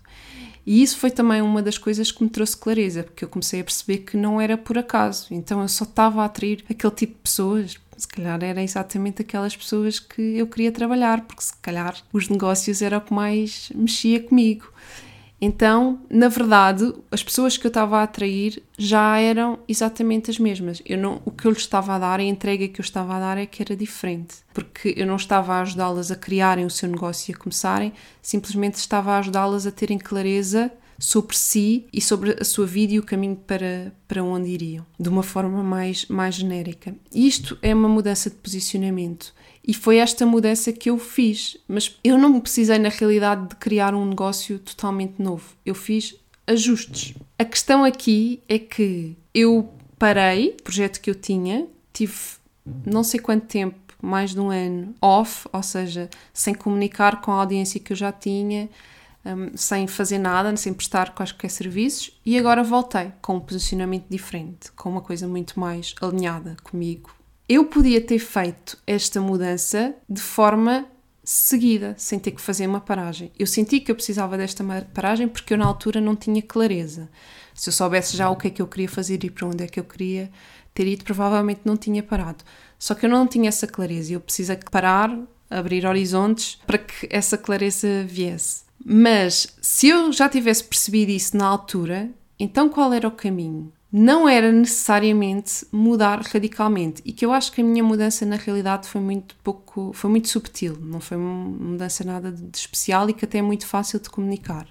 E 0.67 0.83
isso 0.83 0.99
foi 0.99 1.11
também 1.11 1.43
uma 1.43 1.63
das 1.63 1.77
coisas 1.77 2.11
que 2.11 2.23
me 2.23 2.31
trouxe 2.31 2.57
clareza, 2.57 3.03
porque 3.03 3.25
eu 3.25 3.29
comecei 3.29 3.61
a 3.61 3.65
perceber 3.65 3.99
que 3.99 4.17
não 4.17 4.41
era 4.41 4.57
por 4.57 4.79
acaso. 4.79 5.27
Então 5.31 5.61
eu 5.61 5.69
só 5.69 5.85
estava 5.85 6.23
a 6.23 6.25
atrair 6.25 6.65
aquele 6.69 6.95
tipo 6.95 7.13
de 7.15 7.19
pessoas. 7.21 7.77
Se 7.97 8.09
calhar 8.09 8.43
era 8.43 8.63
exatamente 8.63 9.23
aquelas 9.23 9.55
pessoas 9.55 10.01
que 10.01 10.21
eu 10.21 10.47
queria 10.47 10.73
trabalhar, 10.73 11.21
porque 11.23 11.43
se 11.43 11.57
calhar 11.59 11.97
os 12.13 12.29
negócios 12.29 12.83
era 12.83 12.99
o 12.99 13.01
que 13.01 13.13
mais 13.13 13.71
mexia 13.75 14.21
comigo. 14.23 14.67
Então, 15.45 16.01
na 16.09 16.29
verdade, 16.29 16.91
as 17.11 17.23
pessoas 17.23 17.59
que 17.59 17.67
eu 17.67 17.69
estava 17.69 17.99
a 17.99 18.05
atrair 18.05 18.63
já 18.79 19.19
eram 19.19 19.59
exatamente 19.69 20.31
as 20.31 20.39
mesmas. 20.39 20.81
Eu 20.87 20.97
não, 20.97 21.21
o 21.23 21.31
que 21.31 21.47
eu 21.47 21.51
lhes 21.51 21.61
estava 21.61 21.95
a 21.95 21.99
dar, 21.99 22.19
a 22.19 22.23
entrega 22.23 22.67
que 22.67 22.81
eu 22.81 22.83
estava 22.83 23.15
a 23.15 23.21
dar 23.21 23.37
é 23.37 23.45
que 23.45 23.61
era 23.61 23.77
diferente, 23.77 24.37
porque 24.55 24.95
eu 24.97 25.07
não 25.07 25.17
estava 25.17 25.53
a 25.53 25.61
ajudá-las 25.61 26.11
a 26.11 26.17
criarem 26.17 26.65
o 26.65 26.71
seu 26.71 26.89
negócio 26.89 27.31
e 27.31 27.35
a 27.35 27.37
começarem, 27.37 27.93
simplesmente 28.23 28.77
estava 28.77 29.13
a 29.13 29.19
ajudá-las 29.19 29.67
a 29.67 29.71
terem 29.71 29.99
clareza 29.99 30.73
sobre 30.99 31.37
si 31.37 31.85
e 31.93 32.01
sobre 32.01 32.39
a 32.41 32.45
sua 32.45 32.65
vida 32.65 32.95
e 32.95 32.99
o 32.99 33.03
caminho 33.03 33.37
para, 33.37 33.93
para 34.09 34.25
onde 34.25 34.49
iriam, 34.49 34.87
de 34.99 35.11
uma 35.11 35.23
forma 35.23 35.63
mais, 35.63 36.07
mais 36.07 36.37
genérica. 36.37 36.95
Isto 37.13 37.59
é 37.61 37.75
uma 37.75 37.89
mudança 37.89 38.31
de 38.31 38.37
posicionamento. 38.37 39.35
E 39.67 39.73
foi 39.73 39.97
esta 39.97 40.27
mudança 40.27 40.73
que 40.73 40.91
eu 40.91 40.99
fiz. 40.99 41.57
Mas 41.67 41.99
eu 42.05 42.19
não 42.19 42.39
precisei, 42.41 42.79
na 42.79 42.91
realidade, 42.91 43.49
de 43.49 43.57
criar 43.57 43.95
um 43.95 44.05
negócio 44.05 44.59
totalmente 44.59 45.15
novo. 45.23 45.57
Eu 45.65 45.75
fiz 45.75 46.15
ajustes. 46.47 47.15
A 47.39 47.45
questão 47.45 47.83
aqui 47.83 48.43
é 48.49 48.59
que 48.59 49.17
eu 49.33 49.73
parei 49.99 50.51
o 50.51 50.63
projeto 50.63 51.01
que 51.01 51.09
eu 51.09 51.15
tinha, 51.15 51.67
tive 51.93 52.15
não 52.85 53.03
sei 53.03 53.21
quanto 53.21 53.47
tempo, 53.47 53.77
mais 54.03 54.33
de 54.33 54.41
um 54.41 54.51
ano, 54.51 54.95
off, 55.01 55.49
ou 55.53 55.63
seja, 55.63 56.11
sem 56.33 56.55
comunicar 56.55 57.21
com 57.21 57.33
a 57.33 57.41
audiência 57.41 57.81
que 57.81 57.93
eu 57.93 57.97
já 57.97 58.13
tinha, 58.13 58.69
um, 59.25 59.57
sem 59.57 59.87
fazer 59.87 60.19
nada, 60.19 60.55
sem 60.57 60.75
prestar 60.75 61.15
quaisquer 61.15 61.51
serviços, 61.51 62.19
e 62.25 62.39
agora 62.39 62.63
voltei 62.63 63.13
com 63.23 63.37
um 63.37 63.41
posicionamento 63.41 64.07
diferente, 64.09 64.71
com 64.73 64.91
uma 64.91 65.01
coisa 65.01 65.27
muito 65.27 65.59
mais 65.59 65.95
alinhada 66.01 66.57
comigo, 66.63 67.11
eu 67.49 67.67
podia 67.67 68.01
ter 68.01 68.19
feito 68.19 68.79
esta 68.87 69.21
mudança 69.21 69.95
de 70.09 70.21
forma 70.21 70.87
seguida, 71.23 71.95
sem 71.97 72.19
ter 72.19 72.33
que 72.33 72.41
fazer 72.41 72.67
uma 72.67 72.81
paragem. 72.81 73.33
Eu 73.39 73.47
senti 73.47 73.81
que 73.81 73.91
eu 73.91 73.95
precisava 73.95 74.37
desta 74.37 74.65
paragem 74.93 75.27
porque 75.27 75.55
eu 75.55 75.59
na 75.59 75.67
altura 75.67 76.01
não 76.01 76.15
tinha 76.15 76.43
clareza. 76.43 77.09
Se 77.55 77.69
eu 77.69 77.73
soubesse 77.73 78.17
já 78.17 78.29
o 78.29 78.37
que 78.37 78.49
é 78.49 78.51
que 78.51 78.61
eu 78.61 78.67
queria 78.67 78.89
fazer 78.89 79.23
e 79.25 79.31
para 79.31 79.47
onde 79.47 79.65
é 79.65 79.67
que 79.67 79.81
eu 79.81 79.85
queria 79.85 80.31
ter 80.75 80.87
ido, 80.87 81.05
provavelmente 81.05 81.63
não 81.65 81.77
tinha 81.77 82.03
parado. 82.03 82.45
Só 82.79 82.95
que 82.95 83.07
eu 83.07 83.11
não 83.11 83.27
tinha 83.27 83.49
essa 83.49 83.67
clareza 83.67 84.11
e 84.11 84.15
eu 84.15 84.21
precisei 84.21 84.59
parar, 84.71 85.17
abrir 85.49 85.87
horizontes 85.87 86.59
para 86.67 86.79
que 86.79 87.09
essa 87.11 87.39
clareza 87.39 88.05
viesse. 88.07 88.65
Mas 88.85 89.57
se 89.63 89.89
eu 89.89 90.13
já 90.13 90.29
tivesse 90.29 90.65
percebido 90.65 91.11
isso 91.11 91.37
na 91.37 91.47
altura, 91.47 92.11
então 92.39 92.69
qual 92.69 92.93
era 92.93 93.09
o 93.09 93.13
caminho? 93.13 93.73
Não 93.97 94.29
era 94.29 94.51
necessariamente 94.51 95.65
mudar 95.71 96.21
radicalmente 96.21 97.01
e 97.05 97.13
que 97.13 97.25
eu 97.25 97.33
acho 97.33 97.53
que 97.53 97.61
a 97.61 97.65
minha 97.65 97.85
mudança 97.85 98.27
na 98.27 98.35
realidade 98.35 98.89
foi 98.89 99.01
muito 99.01 99.37
pouco, 99.37 99.93
foi 99.93 100.11
muito 100.11 100.27
subtil, 100.27 100.77
não 100.81 100.99
foi 100.99 101.17
uma 101.17 101.33
mudança 101.33 102.03
nada 102.03 102.33
de 102.33 102.59
especial 102.59 103.09
e 103.09 103.13
que 103.15 103.25
até 103.25 103.39
é 103.39 103.43
muito 103.43 103.69
fácil 103.69 104.01
de 104.01 104.11
comunicar. 104.11 104.67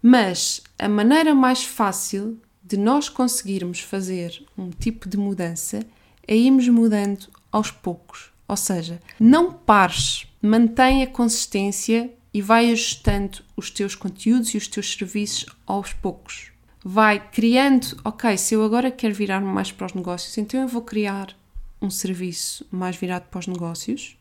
Mas 0.00 0.62
a 0.78 0.88
maneira 0.88 1.34
mais 1.34 1.62
fácil 1.62 2.40
de 2.64 2.78
nós 2.78 3.10
conseguirmos 3.10 3.80
fazer 3.80 4.42
um 4.56 4.70
tipo 4.70 5.10
de 5.10 5.18
mudança 5.18 5.80
é 6.26 6.34
irmos 6.34 6.66
mudando 6.68 7.26
aos 7.52 7.70
poucos. 7.70 8.30
Ou 8.48 8.56
seja, 8.56 8.98
não 9.20 9.52
pares, 9.52 10.26
mantém 10.40 11.02
a 11.02 11.06
consistência 11.06 12.10
e 12.32 12.40
vai 12.40 12.70
ajustando 12.70 13.40
os 13.54 13.70
teus 13.70 13.94
conteúdos 13.94 14.54
e 14.54 14.56
os 14.56 14.66
teus 14.66 14.90
serviços 14.90 15.44
aos 15.66 15.92
poucos 15.92 16.50
vai 16.90 17.20
criando, 17.20 18.00
ok, 18.02 18.34
se 18.38 18.54
eu 18.54 18.64
agora 18.64 18.90
quero 18.90 19.12
virar-me 19.12 19.46
mais 19.46 19.70
para 19.70 19.84
os 19.84 19.92
negócios, 19.92 20.38
então 20.38 20.58
eu 20.58 20.66
vou 20.66 20.80
criar 20.80 21.36
um 21.82 21.90
serviço 21.90 22.66
mais 22.70 22.96
virado 22.96 23.24
para 23.30 23.40
os 23.40 23.46
negócios, 23.46 24.16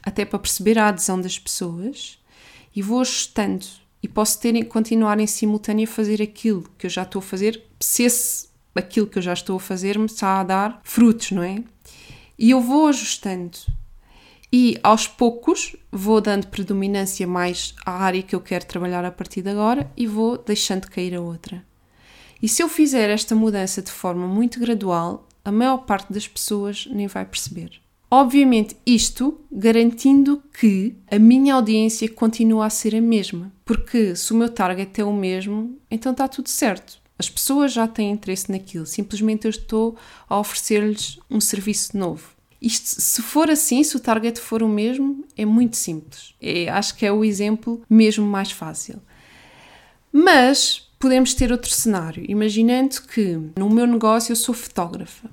até 0.00 0.24
para 0.24 0.38
perceber 0.38 0.78
a 0.78 0.86
adesão 0.86 1.20
das 1.20 1.40
pessoas, 1.40 2.22
e 2.74 2.80
vou 2.80 3.00
ajustando. 3.00 3.66
E 4.00 4.06
posso 4.06 4.38
ter, 4.38 4.64
continuar 4.66 5.18
em 5.18 5.26
simultâneo 5.26 5.88
a 5.88 5.92
fazer 5.92 6.22
aquilo 6.22 6.70
que 6.78 6.86
eu 6.86 6.90
já 6.90 7.02
estou 7.02 7.18
a 7.18 7.22
fazer, 7.22 7.60
se 7.80 8.04
esse, 8.04 8.46
aquilo 8.76 9.08
que 9.08 9.18
eu 9.18 9.22
já 9.22 9.32
estou 9.32 9.56
a 9.56 9.60
fazer 9.60 9.98
me 9.98 10.06
está 10.06 10.38
a 10.38 10.44
dar 10.44 10.80
frutos, 10.84 11.32
não 11.32 11.42
é? 11.42 11.64
E 12.38 12.52
eu 12.52 12.60
vou 12.60 12.86
ajustando. 12.86 13.58
E 14.52 14.78
aos 14.84 15.08
poucos 15.08 15.74
vou 15.90 16.20
dando 16.20 16.46
predominância 16.46 17.26
mais 17.26 17.74
à 17.84 17.90
área 17.90 18.22
que 18.22 18.36
eu 18.36 18.40
quero 18.40 18.66
trabalhar 18.66 19.04
a 19.04 19.10
partir 19.10 19.42
de 19.42 19.50
agora 19.50 19.90
e 19.96 20.06
vou 20.06 20.38
deixando 20.38 20.88
cair 20.88 21.12
a 21.16 21.20
outra. 21.20 21.73
E 22.44 22.48
se 22.48 22.62
eu 22.62 22.68
fizer 22.68 23.08
esta 23.08 23.34
mudança 23.34 23.80
de 23.80 23.90
forma 23.90 24.26
muito 24.26 24.60
gradual, 24.60 25.26
a 25.42 25.50
maior 25.50 25.78
parte 25.78 26.12
das 26.12 26.28
pessoas 26.28 26.86
nem 26.90 27.06
vai 27.06 27.24
perceber. 27.24 27.80
Obviamente, 28.10 28.76
isto 28.84 29.40
garantindo 29.50 30.42
que 30.60 30.94
a 31.10 31.18
minha 31.18 31.54
audiência 31.54 32.06
continua 32.06 32.66
a 32.66 32.70
ser 32.70 32.94
a 32.94 33.00
mesma, 33.00 33.50
porque 33.64 34.14
se 34.14 34.30
o 34.30 34.36
meu 34.36 34.50
target 34.50 35.00
é 35.00 35.04
o 35.06 35.10
mesmo, 35.10 35.78
então 35.90 36.12
está 36.12 36.28
tudo 36.28 36.50
certo. 36.50 36.98
As 37.18 37.30
pessoas 37.30 37.72
já 37.72 37.88
têm 37.88 38.10
interesse 38.10 38.52
naquilo, 38.52 38.84
simplesmente 38.84 39.46
eu 39.46 39.50
estou 39.50 39.96
a 40.28 40.38
oferecer-lhes 40.38 41.18
um 41.30 41.40
serviço 41.40 41.96
novo. 41.96 42.28
Isto, 42.60 43.00
se 43.00 43.22
for 43.22 43.48
assim, 43.48 43.82
se 43.82 43.96
o 43.96 44.00
target 44.00 44.38
for 44.38 44.62
o 44.62 44.68
mesmo, 44.68 45.24
é 45.34 45.46
muito 45.46 45.78
simples. 45.78 46.34
É, 46.42 46.68
acho 46.68 46.94
que 46.94 47.06
é 47.06 47.10
o 47.10 47.24
exemplo 47.24 47.80
mesmo 47.88 48.26
mais 48.26 48.50
fácil. 48.50 49.00
Mas 50.12 50.83
podemos 51.04 51.34
ter 51.34 51.52
outro 51.52 51.70
cenário, 51.70 52.24
imaginando 52.26 53.02
que 53.02 53.38
no 53.58 53.68
meu 53.68 53.86
negócio 53.86 54.32
eu 54.32 54.36
sou 54.36 54.54
fotógrafa. 54.54 55.28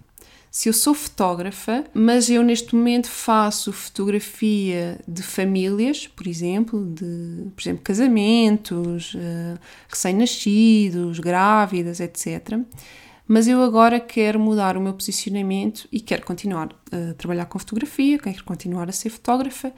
Se 0.51 0.67
eu 0.67 0.73
sou 0.73 0.93
fotógrafa, 0.93 1.85
mas 1.93 2.29
eu 2.29 2.43
neste 2.43 2.75
momento 2.75 3.07
faço 3.09 3.71
fotografia 3.71 4.99
de 5.07 5.23
famílias, 5.23 6.07
por 6.07 6.27
exemplo, 6.27 6.85
de 6.93 7.45
por 7.55 7.61
exemplo, 7.61 7.81
casamentos, 7.85 9.13
uh, 9.13 9.57
recém-nascidos, 9.87 11.19
grávidas, 11.19 12.01
etc. 12.01 12.59
Mas 13.25 13.47
eu 13.47 13.63
agora 13.63 13.97
quero 13.97 14.41
mudar 14.41 14.75
o 14.75 14.81
meu 14.81 14.93
posicionamento 14.93 15.87
e 15.89 16.01
quero 16.01 16.25
continuar 16.25 16.75
a 16.91 17.13
trabalhar 17.13 17.45
com 17.45 17.57
fotografia, 17.57 18.19
quero 18.19 18.43
continuar 18.43 18.89
a 18.89 18.91
ser 18.91 19.09
fotógrafa, 19.09 19.71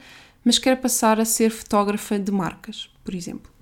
mas 0.44 0.58
quero 0.58 0.76
passar 0.78 1.20
a 1.20 1.24
ser 1.24 1.50
fotógrafa 1.50 2.18
de 2.18 2.32
marcas, 2.32 2.90
por 3.04 3.14
exemplo. 3.14 3.53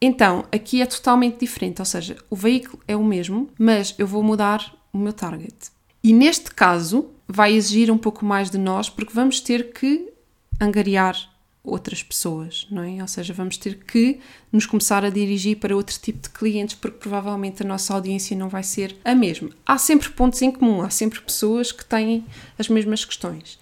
Então, 0.00 0.44
aqui 0.52 0.80
é 0.80 0.86
totalmente 0.86 1.40
diferente, 1.40 1.80
ou 1.80 1.84
seja, 1.84 2.16
o 2.30 2.36
veículo 2.36 2.80
é 2.86 2.96
o 2.96 3.04
mesmo, 3.04 3.48
mas 3.58 3.94
eu 3.98 4.06
vou 4.06 4.22
mudar 4.22 4.74
o 4.92 4.98
meu 4.98 5.12
target. 5.12 5.56
E 6.02 6.12
neste 6.12 6.52
caso, 6.52 7.10
vai 7.26 7.52
exigir 7.52 7.90
um 7.90 7.98
pouco 7.98 8.24
mais 8.24 8.50
de 8.50 8.58
nós, 8.58 8.88
porque 8.88 9.12
vamos 9.12 9.40
ter 9.40 9.72
que 9.72 10.08
angariar 10.60 11.16
outras 11.62 12.02
pessoas, 12.02 12.66
não 12.70 12.82
é? 12.82 13.02
Ou 13.02 13.08
seja, 13.08 13.34
vamos 13.34 13.56
ter 13.56 13.78
que 13.78 14.18
nos 14.50 14.66
começar 14.66 15.04
a 15.04 15.10
dirigir 15.10 15.58
para 15.58 15.76
outro 15.76 15.98
tipo 15.98 16.20
de 16.22 16.30
clientes, 16.30 16.74
porque 16.74 16.98
provavelmente 16.98 17.62
a 17.62 17.66
nossa 17.66 17.92
audiência 17.92 18.36
não 18.36 18.48
vai 18.48 18.62
ser 18.62 18.96
a 19.04 19.14
mesma. 19.14 19.50
Há 19.66 19.76
sempre 19.78 20.08
pontos 20.10 20.40
em 20.42 20.50
comum, 20.50 20.80
há 20.80 20.90
sempre 20.90 21.20
pessoas 21.20 21.70
que 21.70 21.84
têm 21.84 22.24
as 22.58 22.68
mesmas 22.68 23.04
questões, 23.04 23.58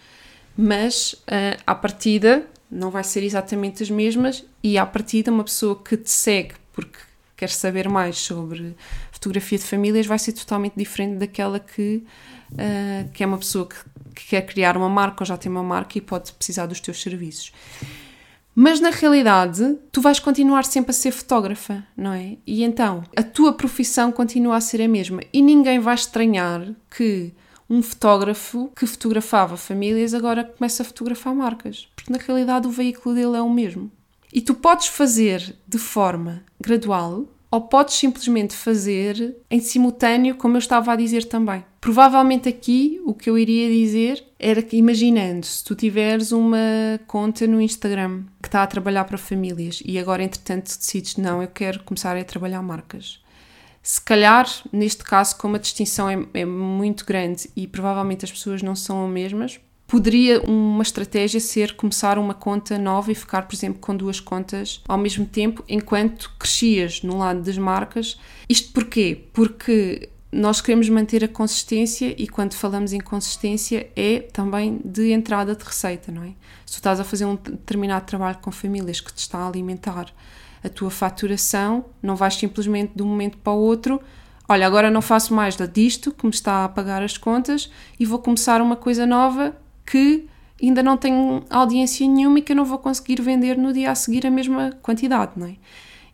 mas 0.57 1.14
uh, 1.14 1.61
à 1.66 1.75
partida 1.75 2.46
não 2.70 2.90
vai 2.90 3.05
ser 3.05 3.22
exatamente 3.22 3.83
as 3.83 3.90
mesmas 3.90 4.44
e 4.62 4.76
à 4.76 4.85
partida 4.85 5.31
uma 5.31 5.44
pessoa 5.44 5.81
que 5.81 5.96
te 5.96 6.11
segue 6.11 6.55
porque 6.72 6.98
quer 7.37 7.50
saber 7.50 7.88
mais 7.88 8.16
sobre 8.16 8.74
fotografia 9.12 9.59
de 9.59 9.64
famílias 9.64 10.07
vai 10.07 10.18
ser 10.18 10.33
totalmente 10.33 10.74
diferente 10.76 11.18
daquela 11.18 11.61
que, 11.61 12.02
uh, 12.52 13.09
que 13.12 13.22
é 13.22 13.26
uma 13.26 13.38
pessoa 13.38 13.68
que, 13.68 13.76
que, 14.14 14.26
quer 14.29 14.42
criar 14.42 14.76
uma 14.76 14.88
marca 14.88 15.22
ou 15.22 15.26
já 15.26 15.37
tem 15.37 15.50
uma 15.50 15.62
marca 15.62 15.98
e 15.98 16.00
pode 16.00 16.33
precisar 16.33 16.66
dos 16.66 16.81
teus 16.81 17.00
serviços. 17.00 17.52
Mas 18.59 18.81
na 18.81 18.88
realidade, 18.88 19.76
tu 19.92 20.00
vais 20.00 20.18
continuar 20.18 20.64
sempre 20.64 20.90
a 20.90 20.94
ser 20.94 21.11
fotógrafa, 21.11 21.87
não 21.94 22.14
é? 22.14 22.38
E 22.46 22.64
então, 22.64 23.05
a 23.14 23.22
tua 23.22 23.52
profissão 23.52 24.11
continua 24.11 24.57
a 24.57 24.61
ser 24.62 24.81
a 24.81 24.88
mesma 24.88 25.20
e 25.31 25.42
ninguém 25.42 25.79
vai 25.79 25.94
estranhar 25.94 26.66
que 26.90 27.35
um 27.68 27.83
fotógrafo 27.83 28.70
que 28.76 28.87
fotografava 28.87 29.57
famílias 29.57 30.14
agora 30.14 30.44
começa 30.44 30.83
a 30.83 30.87
fotografar 30.87 31.35
marcas, 31.35 31.88
porque 31.94 32.12
na 32.12 32.18
realidade 32.18 32.66
o 32.66 32.70
veículo 32.70 33.14
dele 33.14 33.37
é 33.37 33.42
o 33.42 33.50
mesmo. 33.50 33.90
E 34.33 34.40
tu 34.40 34.55
podes 34.55 34.88
fazer 34.88 35.57
de 35.66 35.79
forma 35.79 36.42
gradual 36.61 37.26
ou 37.50 37.61
podes 37.61 37.94
simplesmente 37.94 38.55
fazer 38.55 39.37
em 39.50 39.61
simultâneo, 39.61 40.35
como 40.35 40.57
eu 40.57 40.59
estava 40.59 40.92
a 40.92 40.96
dizer 40.96 41.24
também. 41.24 41.64
Provavelmente 41.81 42.48
aqui 42.48 43.00
o 43.05 43.14
que 43.14 43.31
eu 43.31 43.38
iria 43.38 43.68
dizer 43.70 44.22
era 44.38 44.61
que, 44.61 44.76
imaginando, 44.76 45.46
se 45.46 45.64
tu 45.64 45.74
tiveres 45.74 46.33
uma 46.33 46.59
conta 47.07 47.46
no 47.46 47.61
Instagram 47.61 48.24
que 48.42 48.48
está 48.48 48.62
a 48.62 48.66
trabalhar 48.66 49.05
para 49.05 49.16
famílias 49.16 49.83
e 49.85 49.98
agora, 49.98 50.22
entretanto, 50.22 50.66
decides, 50.66 51.16
não, 51.16 51.40
eu 51.40 51.48
quero 51.48 51.83
começar 51.85 52.16
a 52.16 52.24
trabalhar 52.24 52.61
marcas. 52.62 53.20
Se 53.87 54.01
calhar, 54.01 54.51
neste 54.72 55.05
caso, 55.05 55.37
como 55.37 55.55
a 55.55 55.61
distinção 55.61 56.11
é, 56.11 56.18
é 56.35 56.44
muito 56.44 57.07
grande 57.07 57.49
e 57.55 57.68
provavelmente 57.68 58.25
as 58.25 58.33
pessoas 58.33 58.61
não 58.61 58.75
são 58.75 59.07
as 59.07 59.12
mesmas, 59.12 59.61
Poderia 59.87 60.40
uma 60.40 60.83
estratégia 60.83 61.38
ser 61.38 61.77
começar 61.77 62.18
uma 62.18 62.35
conta 62.35 62.77
nova 62.77 63.12
e 63.12 63.14
ficar, 63.14 63.42
por 63.46 63.55
exemplo, 63.55 63.79
com 63.79 63.96
duas 63.96 64.18
contas 64.18 64.83
ao 64.88 64.99
mesmo 64.99 65.25
tempo, 65.25 65.62
enquanto 65.68 66.35
crescias 66.37 67.03
no 67.05 67.16
lado 67.16 67.40
das 67.40 67.57
marcas. 67.57 68.18
Isto 68.49 68.72
porquê? 68.72 69.27
Porque 69.33 70.09
nós 70.33 70.61
queremos 70.61 70.88
manter 70.88 71.22
a 71.22 71.29
consistência 71.29 72.12
e 72.20 72.27
quando 72.27 72.55
falamos 72.55 72.92
em 72.92 72.99
consistência 72.99 73.88
é 73.94 74.18
também 74.18 74.81
de 74.85 75.12
entrada 75.12 75.55
de 75.55 75.62
receita, 75.62 76.11
não 76.11 76.25
é? 76.25 76.33
Se 76.66 76.72
tu 76.72 76.79
estás 76.79 76.99
a 76.99 77.05
fazer 77.05 77.25
um 77.25 77.37
determinado 77.37 78.07
trabalho 78.07 78.38
com 78.38 78.51
famílias 78.51 79.01
que 79.01 79.12
te 79.12 79.18
está 79.18 79.38
a 79.38 79.46
alimentar 79.46 80.12
a 80.66 80.68
tua 80.68 80.90
faturação, 80.90 81.85
não 82.02 82.16
vais 82.16 82.35
simplesmente 82.35 82.92
de 82.94 83.02
um 83.02 83.07
momento 83.07 83.38
para 83.38 83.52
o 83.52 83.59
outro 83.59 84.00
olha, 84.48 84.66
agora 84.66 84.90
não 84.90 85.02
faço 85.02 85.35
mais 85.35 85.57
disto 85.72 86.12
que 86.12 86.24
me 86.24 86.33
está 86.33 86.64
a 86.64 86.68
pagar 86.68 87.02
as 87.02 87.16
contas 87.16 87.70
e 87.98 88.05
vou 88.05 88.18
começar 88.18 88.61
uma 88.61 88.76
coisa 88.76 89.07
nova 89.07 89.57
que 89.85 90.26
ainda 90.62 90.83
não 90.83 90.96
tenho 90.96 91.44
audiência 91.50 92.07
nenhuma 92.07 92.38
e 92.38 92.42
que 92.42 92.52
eu 92.52 92.57
não 92.57 92.64
vou 92.64 92.79
conseguir 92.79 93.20
vender 93.20 93.57
no 93.57 93.72
dia 93.72 93.90
a 93.90 93.94
seguir 93.94 94.26
a 94.26 94.31
mesma 94.31 94.72
quantidade, 94.83 95.33
não 95.37 95.46
é? 95.46 95.57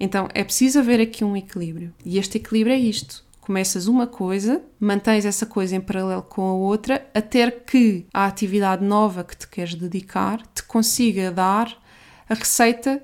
Então 0.01 0.29
é 0.35 0.43
preciso 0.43 0.81
haver 0.81 1.01
aqui 1.01 1.25
um 1.25 1.37
equilíbrio. 1.37 1.95
E 2.05 2.19
este 2.19 2.39
equilíbrio 2.39 2.75
é 2.75 2.79
isto. 2.79 3.25
Começas 3.41 3.87
uma 3.87 4.07
coisa, 4.07 4.63
mantens 4.79 5.25
essa 5.25 5.47
coisa 5.47 5.77
em 5.77 5.81
paralelo 5.81 6.23
com 6.23 6.43
a 6.43 6.55
outra, 6.55 7.07
até 7.13 7.51
que 7.51 8.07
a 8.13 8.27
atividade 8.27 8.85
nova 8.85 9.25
que 9.25 9.37
te 9.37 9.49
queres 9.49 9.75
dedicar 9.75 10.41
te 10.55 10.63
consiga 10.63 11.31
dar 11.31 11.77
a 12.29 12.35
receita 12.35 13.03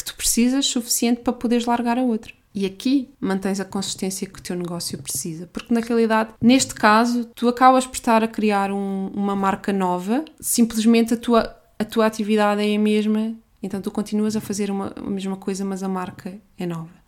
que 0.00 0.04
tu 0.04 0.14
precisas 0.14 0.66
suficiente 0.66 1.20
para 1.20 1.32
poderes 1.32 1.66
largar 1.66 1.98
a 1.98 2.02
outra. 2.02 2.32
E 2.54 2.66
aqui 2.66 3.10
mantens 3.20 3.60
a 3.60 3.64
consistência 3.64 4.26
que 4.26 4.38
o 4.38 4.42
teu 4.42 4.56
negócio 4.56 4.98
precisa. 4.98 5.48
Porque 5.52 5.72
na 5.72 5.80
realidade, 5.80 6.30
neste 6.40 6.74
caso, 6.74 7.26
tu 7.34 7.48
acabas 7.48 7.86
por 7.86 7.94
estar 7.94 8.24
a 8.24 8.28
criar 8.28 8.72
um, 8.72 9.08
uma 9.14 9.36
marca 9.36 9.72
nova, 9.72 10.24
simplesmente 10.40 11.14
a 11.14 11.16
tua, 11.16 11.56
a 11.78 11.84
tua 11.84 12.06
atividade 12.06 12.60
é 12.60 12.74
a 12.74 12.78
mesma, 12.78 13.34
então 13.62 13.80
tu 13.80 13.90
continuas 13.90 14.34
a 14.34 14.40
fazer 14.40 14.70
uma, 14.70 14.92
a 14.96 15.10
mesma 15.10 15.36
coisa, 15.36 15.64
mas 15.64 15.82
a 15.82 15.88
marca 15.88 16.40
é 16.58 16.66
nova. 16.66 17.00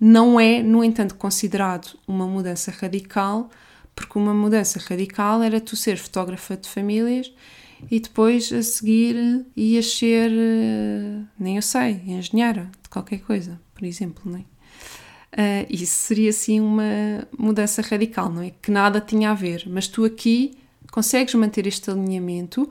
Não 0.00 0.38
é, 0.38 0.62
no 0.62 0.84
entanto, 0.84 1.14
considerado 1.14 1.98
uma 2.06 2.26
mudança 2.26 2.70
radical, 2.70 3.50
porque 3.94 4.18
uma 4.18 4.32
mudança 4.32 4.78
radical 4.78 5.42
era 5.42 5.60
tu 5.60 5.74
ser 5.74 5.98
fotógrafa 5.98 6.56
de 6.56 6.68
famílias 6.68 7.32
e 7.90 8.00
depois 8.00 8.52
a 8.52 8.62
seguir 8.62 9.46
ias 9.56 9.92
ser, 9.92 10.30
eh, 10.32 11.22
nem 11.38 11.56
eu 11.56 11.62
sei, 11.62 12.00
engenheira 12.06 12.70
de 12.82 12.88
qualquer 12.88 13.20
coisa, 13.20 13.60
por 13.74 13.84
exemplo, 13.84 14.22
não 14.24 14.38
é? 14.38 14.44
Uh, 15.36 15.66
isso 15.68 15.92
seria 15.92 16.30
assim 16.30 16.60
uma 16.60 17.28
mudança 17.36 17.82
radical, 17.82 18.30
não 18.30 18.40
é? 18.40 18.52
Que 18.62 18.70
nada 18.70 19.02
tinha 19.02 19.30
a 19.30 19.34
ver, 19.34 19.64
mas 19.66 19.86
tu 19.86 20.02
aqui 20.04 20.56
consegues 20.90 21.34
manter 21.34 21.66
este 21.66 21.90
alinhamento 21.90 22.66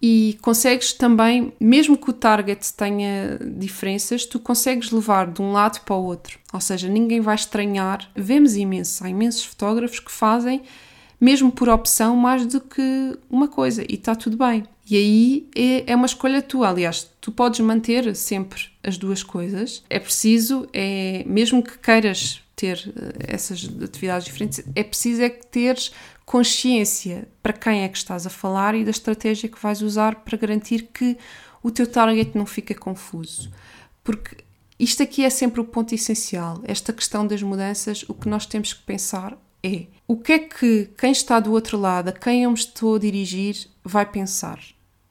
e 0.00 0.38
consegues 0.40 0.92
também, 0.92 1.52
mesmo 1.58 1.96
que 1.96 2.08
o 2.08 2.12
target 2.12 2.72
tenha 2.74 3.38
diferenças, 3.58 4.24
tu 4.24 4.38
consegues 4.38 4.90
levar 4.92 5.32
de 5.32 5.42
um 5.42 5.50
lado 5.52 5.80
para 5.80 5.96
o 5.96 6.04
outro. 6.04 6.38
Ou 6.52 6.60
seja, 6.60 6.86
ninguém 6.86 7.20
vai 7.20 7.34
estranhar. 7.34 8.08
Vemos 8.14 8.54
imenso, 8.56 9.02
há 9.02 9.08
imensos 9.08 9.44
fotógrafos 9.44 9.98
que 9.98 10.12
fazem, 10.12 10.62
mesmo 11.20 11.50
por 11.50 11.68
opção, 11.68 12.16
mais 12.16 12.46
do 12.46 12.60
que 12.60 13.18
uma 13.30 13.48
coisa 13.48 13.82
e 13.82 13.94
está 13.94 14.14
tudo 14.14 14.36
bem. 14.36 14.64
E 14.88 14.96
aí 14.96 15.48
é, 15.54 15.92
é 15.92 15.96
uma 15.96 16.06
escolha 16.06 16.40
tua. 16.40 16.68
Aliás, 16.68 17.10
tu 17.20 17.32
podes 17.32 17.60
manter 17.60 18.14
sempre 18.14 18.62
as 18.82 18.96
duas 18.96 19.22
coisas. 19.22 19.82
É 19.90 19.98
preciso, 19.98 20.68
é, 20.72 21.24
mesmo 21.26 21.62
que 21.62 21.78
queiras 21.78 22.42
ter 22.54 22.92
eh, 22.96 23.34
essas 23.34 23.68
atividades 23.82 24.24
diferentes, 24.24 24.64
é 24.74 24.82
preciso 24.82 25.22
é 25.22 25.28
que 25.28 25.46
teres 25.46 25.92
consciência 26.24 27.28
para 27.42 27.52
quem 27.52 27.82
é 27.82 27.88
que 27.88 27.98
estás 27.98 28.26
a 28.26 28.30
falar 28.30 28.74
e 28.74 28.84
da 28.84 28.90
estratégia 28.90 29.48
que 29.48 29.60
vais 29.60 29.82
usar 29.82 30.16
para 30.16 30.38
garantir 30.38 30.88
que 30.92 31.16
o 31.62 31.70
teu 31.70 31.86
target 31.86 32.36
não 32.36 32.46
fica 32.46 32.74
confuso. 32.74 33.50
Porque 34.02 34.38
isto 34.78 35.02
aqui 35.02 35.24
é 35.24 35.30
sempre 35.30 35.60
o 35.60 35.64
ponto 35.64 35.94
essencial. 35.94 36.60
Esta 36.64 36.92
questão 36.92 37.26
das 37.26 37.42
mudanças, 37.42 38.04
o 38.08 38.14
que 38.14 38.28
nós 38.28 38.46
temos 38.46 38.72
que 38.72 38.82
pensar 38.82 39.36
é 39.66 39.86
o 40.06 40.16
que 40.16 40.32
é 40.32 40.38
que 40.38 40.90
quem 40.96 41.12
está 41.12 41.40
do 41.40 41.52
outro 41.52 41.78
lado, 41.78 42.08
a 42.08 42.12
quem 42.12 42.44
eu 42.44 42.50
me 42.50 42.56
estou 42.56 42.96
a 42.96 42.98
dirigir, 42.98 43.68
vai 43.84 44.06
pensar 44.06 44.58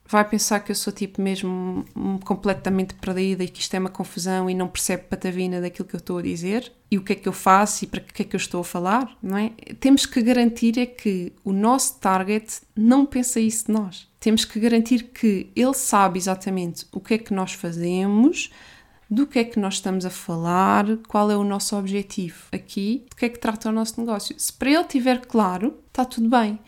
vai 0.08 0.24
pensar 0.24 0.60
que 0.60 0.70
eu 0.70 0.76
sou 0.76 0.92
tipo 0.92 1.20
mesmo 1.20 1.84
completamente 2.24 2.94
perdida 2.94 3.42
e 3.42 3.48
que 3.48 3.60
isto 3.60 3.74
é 3.74 3.78
uma 3.78 3.90
confusão 3.90 4.48
e 4.48 4.54
não 4.54 4.68
percebe 4.68 5.04
patavina 5.04 5.60
daquilo 5.60 5.88
que 5.88 5.96
eu 5.96 5.98
estou 5.98 6.18
a 6.18 6.22
dizer 6.22 6.72
e 6.90 6.96
o 6.96 7.02
que 7.02 7.12
é 7.12 7.16
que 7.16 7.28
eu 7.28 7.32
faço 7.32 7.84
e 7.84 7.86
para 7.88 8.00
que 8.00 8.22
é 8.22 8.24
que 8.24 8.36
eu 8.36 8.38
estou 8.38 8.60
a 8.60 8.64
falar, 8.64 9.16
não 9.22 9.36
é? 9.36 9.50
Temos 9.80 10.06
que 10.06 10.22
garantir 10.22 10.78
é 10.78 10.86
que 10.86 11.32
o 11.44 11.52
nosso 11.52 11.98
target 11.98 12.60
não 12.76 13.04
pensa 13.04 13.40
isso 13.40 13.66
de 13.66 13.72
nós. 13.72 14.08
Temos 14.20 14.44
que 14.44 14.60
garantir 14.60 15.04
que 15.04 15.50
ele 15.56 15.74
sabe 15.74 16.18
exatamente 16.18 16.86
o 16.92 17.00
que 17.00 17.14
é 17.14 17.18
que 17.18 17.34
nós 17.34 17.52
fazemos, 17.52 18.50
do 19.08 19.26
que 19.26 19.38
é 19.38 19.44
que 19.44 19.58
nós 19.58 19.74
estamos 19.74 20.04
a 20.04 20.10
falar, 20.10 20.84
qual 21.08 21.30
é 21.30 21.36
o 21.36 21.44
nosso 21.44 21.76
objetivo 21.76 22.36
aqui, 22.52 23.04
do 23.10 23.16
que 23.16 23.24
é 23.24 23.28
que 23.28 23.38
trata 23.38 23.68
o 23.68 23.72
nosso 23.72 24.00
negócio. 24.00 24.34
Se 24.38 24.52
para 24.52 24.70
ele 24.70 24.80
estiver 24.80 25.24
claro, 25.26 25.78
está 25.88 26.04
tudo 26.04 26.28
bem. 26.28 26.58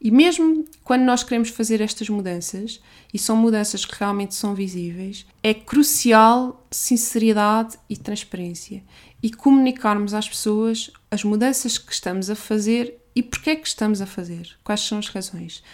E 0.00 0.12
mesmo 0.12 0.64
quando 0.84 1.02
nós 1.02 1.24
queremos 1.24 1.48
fazer 1.48 1.80
estas 1.80 2.08
mudanças, 2.08 2.80
e 3.12 3.18
são 3.18 3.36
mudanças 3.36 3.84
que 3.84 3.96
realmente 3.98 4.34
são 4.34 4.54
visíveis, 4.54 5.26
é 5.42 5.52
crucial 5.52 6.64
sinceridade 6.70 7.76
e 7.88 7.96
transparência 7.96 8.82
e 9.22 9.30
comunicarmos 9.30 10.14
às 10.14 10.28
pessoas 10.28 10.90
as 11.10 11.24
mudanças 11.24 11.78
que 11.78 11.92
estamos 11.92 12.30
a 12.30 12.36
fazer 12.36 12.96
e 13.14 13.22
porque 13.22 13.50
é 13.50 13.56
que 13.56 13.66
estamos 13.66 14.00
a 14.00 14.06
fazer, 14.06 14.56
quais 14.62 14.80
são 14.80 14.98
as 14.98 15.08
razões. 15.08 15.64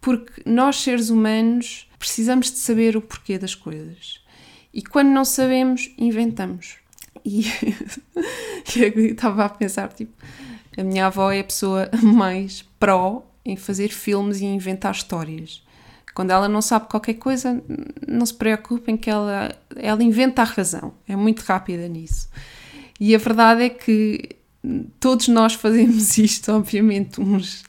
Porque 0.00 0.42
nós, 0.46 0.76
seres 0.76 1.10
humanos, 1.10 1.90
precisamos 1.98 2.50
de 2.50 2.58
saber 2.58 2.96
o 2.96 3.02
porquê 3.02 3.38
das 3.38 3.54
coisas. 3.54 4.20
E 4.76 4.82
quando 4.82 5.08
não 5.08 5.24
sabemos, 5.24 5.90
inventamos. 5.96 6.76
E 7.24 8.82
eu 8.82 9.06
estava 9.06 9.44
a 9.44 9.48
pensar, 9.48 9.90
tipo, 9.92 10.12
a 10.76 10.82
minha 10.82 11.06
avó 11.06 11.30
é 11.30 11.40
a 11.40 11.44
pessoa 11.44 11.88
mais 12.02 12.62
pró 12.78 13.24
em 13.44 13.56
fazer 13.56 13.88
filmes 13.88 14.40
e 14.40 14.44
inventar 14.44 14.92
histórias. 14.94 15.62
Quando 16.14 16.30
ela 16.30 16.48
não 16.48 16.60
sabe 16.60 16.88
qualquer 16.88 17.14
coisa, 17.14 17.62
não 18.06 18.26
se 18.26 18.34
preocupem 18.34 18.96
que 18.96 19.08
ela, 19.08 19.56
ela 19.76 20.02
inventa 20.02 20.42
a 20.42 20.44
razão. 20.44 20.92
É 21.08 21.16
muito 21.16 21.40
rápida 21.40 21.88
nisso. 21.88 22.28
E 23.00 23.14
a 23.14 23.18
verdade 23.18 23.62
é 23.62 23.70
que 23.70 24.36
todos 25.00 25.28
nós 25.28 25.54
fazemos 25.56 26.18
isto, 26.18 26.52
obviamente, 26.52 27.20
uns 27.20 27.64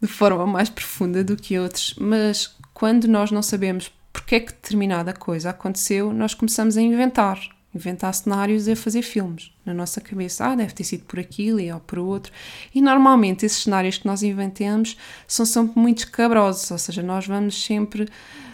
de 0.00 0.08
forma 0.08 0.46
mais 0.46 0.68
profunda 0.68 1.22
do 1.22 1.36
que 1.36 1.58
outros, 1.58 1.94
mas 2.00 2.56
quando 2.72 3.06
nós 3.06 3.30
não 3.30 3.42
sabemos 3.42 3.92
porque 4.20 4.34
é 4.36 4.40
que 4.40 4.52
determinada 4.52 5.12
coisa 5.12 5.50
aconteceu, 5.50 6.12
nós 6.12 6.34
começamos 6.34 6.76
a 6.76 6.82
inventar 6.82 7.38
inventar 7.74 8.12
cenários 8.14 8.66
e 8.66 8.72
a 8.72 8.76
fazer 8.76 9.02
filmes 9.02 9.52
na 9.64 9.74
nossa 9.74 10.00
cabeça. 10.00 10.46
Ah, 10.46 10.54
deve 10.54 10.72
ter 10.72 10.84
sido 10.84 11.04
por 11.04 11.20
aquilo 11.20 11.60
ou 11.72 11.80
por 11.80 11.98
outro. 11.98 12.32
E 12.74 12.80
normalmente 12.80 13.44
esses 13.44 13.62
cenários 13.62 13.98
que 13.98 14.06
nós 14.06 14.22
inventamos 14.22 14.96
são 15.26 15.44
sempre 15.44 15.78
muito 15.78 15.98
escabrosos, 15.98 16.70
ou 16.70 16.78
seja, 16.78 17.02
nós 17.02 17.26
vamos 17.26 17.62
sempre 17.62 18.08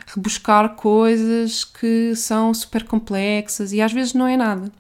rebuscar 0.07 0.75
coisas 0.75 1.65
que 1.65 2.15
são 2.15 2.53
super 2.53 2.85
complexas 2.85 3.73
e 3.73 3.81
às 3.81 3.93
vezes 3.93 4.15
não 4.15 4.27
é 4.27 4.37
nada. 4.37 4.71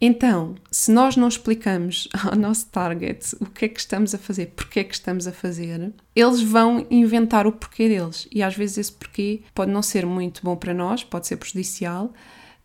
Então, 0.00 0.54
se 0.70 0.92
nós 0.92 1.16
não 1.16 1.28
explicamos 1.28 2.08
ao 2.22 2.36
nosso 2.36 2.66
target 2.66 3.34
o 3.40 3.46
que 3.46 3.64
é 3.64 3.68
que 3.68 3.80
estamos 3.80 4.14
a 4.14 4.18
fazer, 4.18 4.52
porque 4.54 4.80
é 4.80 4.84
que 4.84 4.94
estamos 4.94 5.26
a 5.26 5.32
fazer, 5.32 5.92
eles 6.14 6.42
vão 6.42 6.86
inventar 6.90 7.46
o 7.46 7.52
porquê 7.52 7.88
deles. 7.88 8.28
E 8.30 8.42
às 8.42 8.54
vezes 8.54 8.78
esse 8.78 8.92
porquê 8.92 9.42
pode 9.54 9.70
não 9.70 9.82
ser 9.82 10.04
muito 10.04 10.42
bom 10.42 10.56
para 10.56 10.74
nós, 10.74 11.02
pode 11.02 11.26
ser 11.26 11.36
prejudicial, 11.36 12.12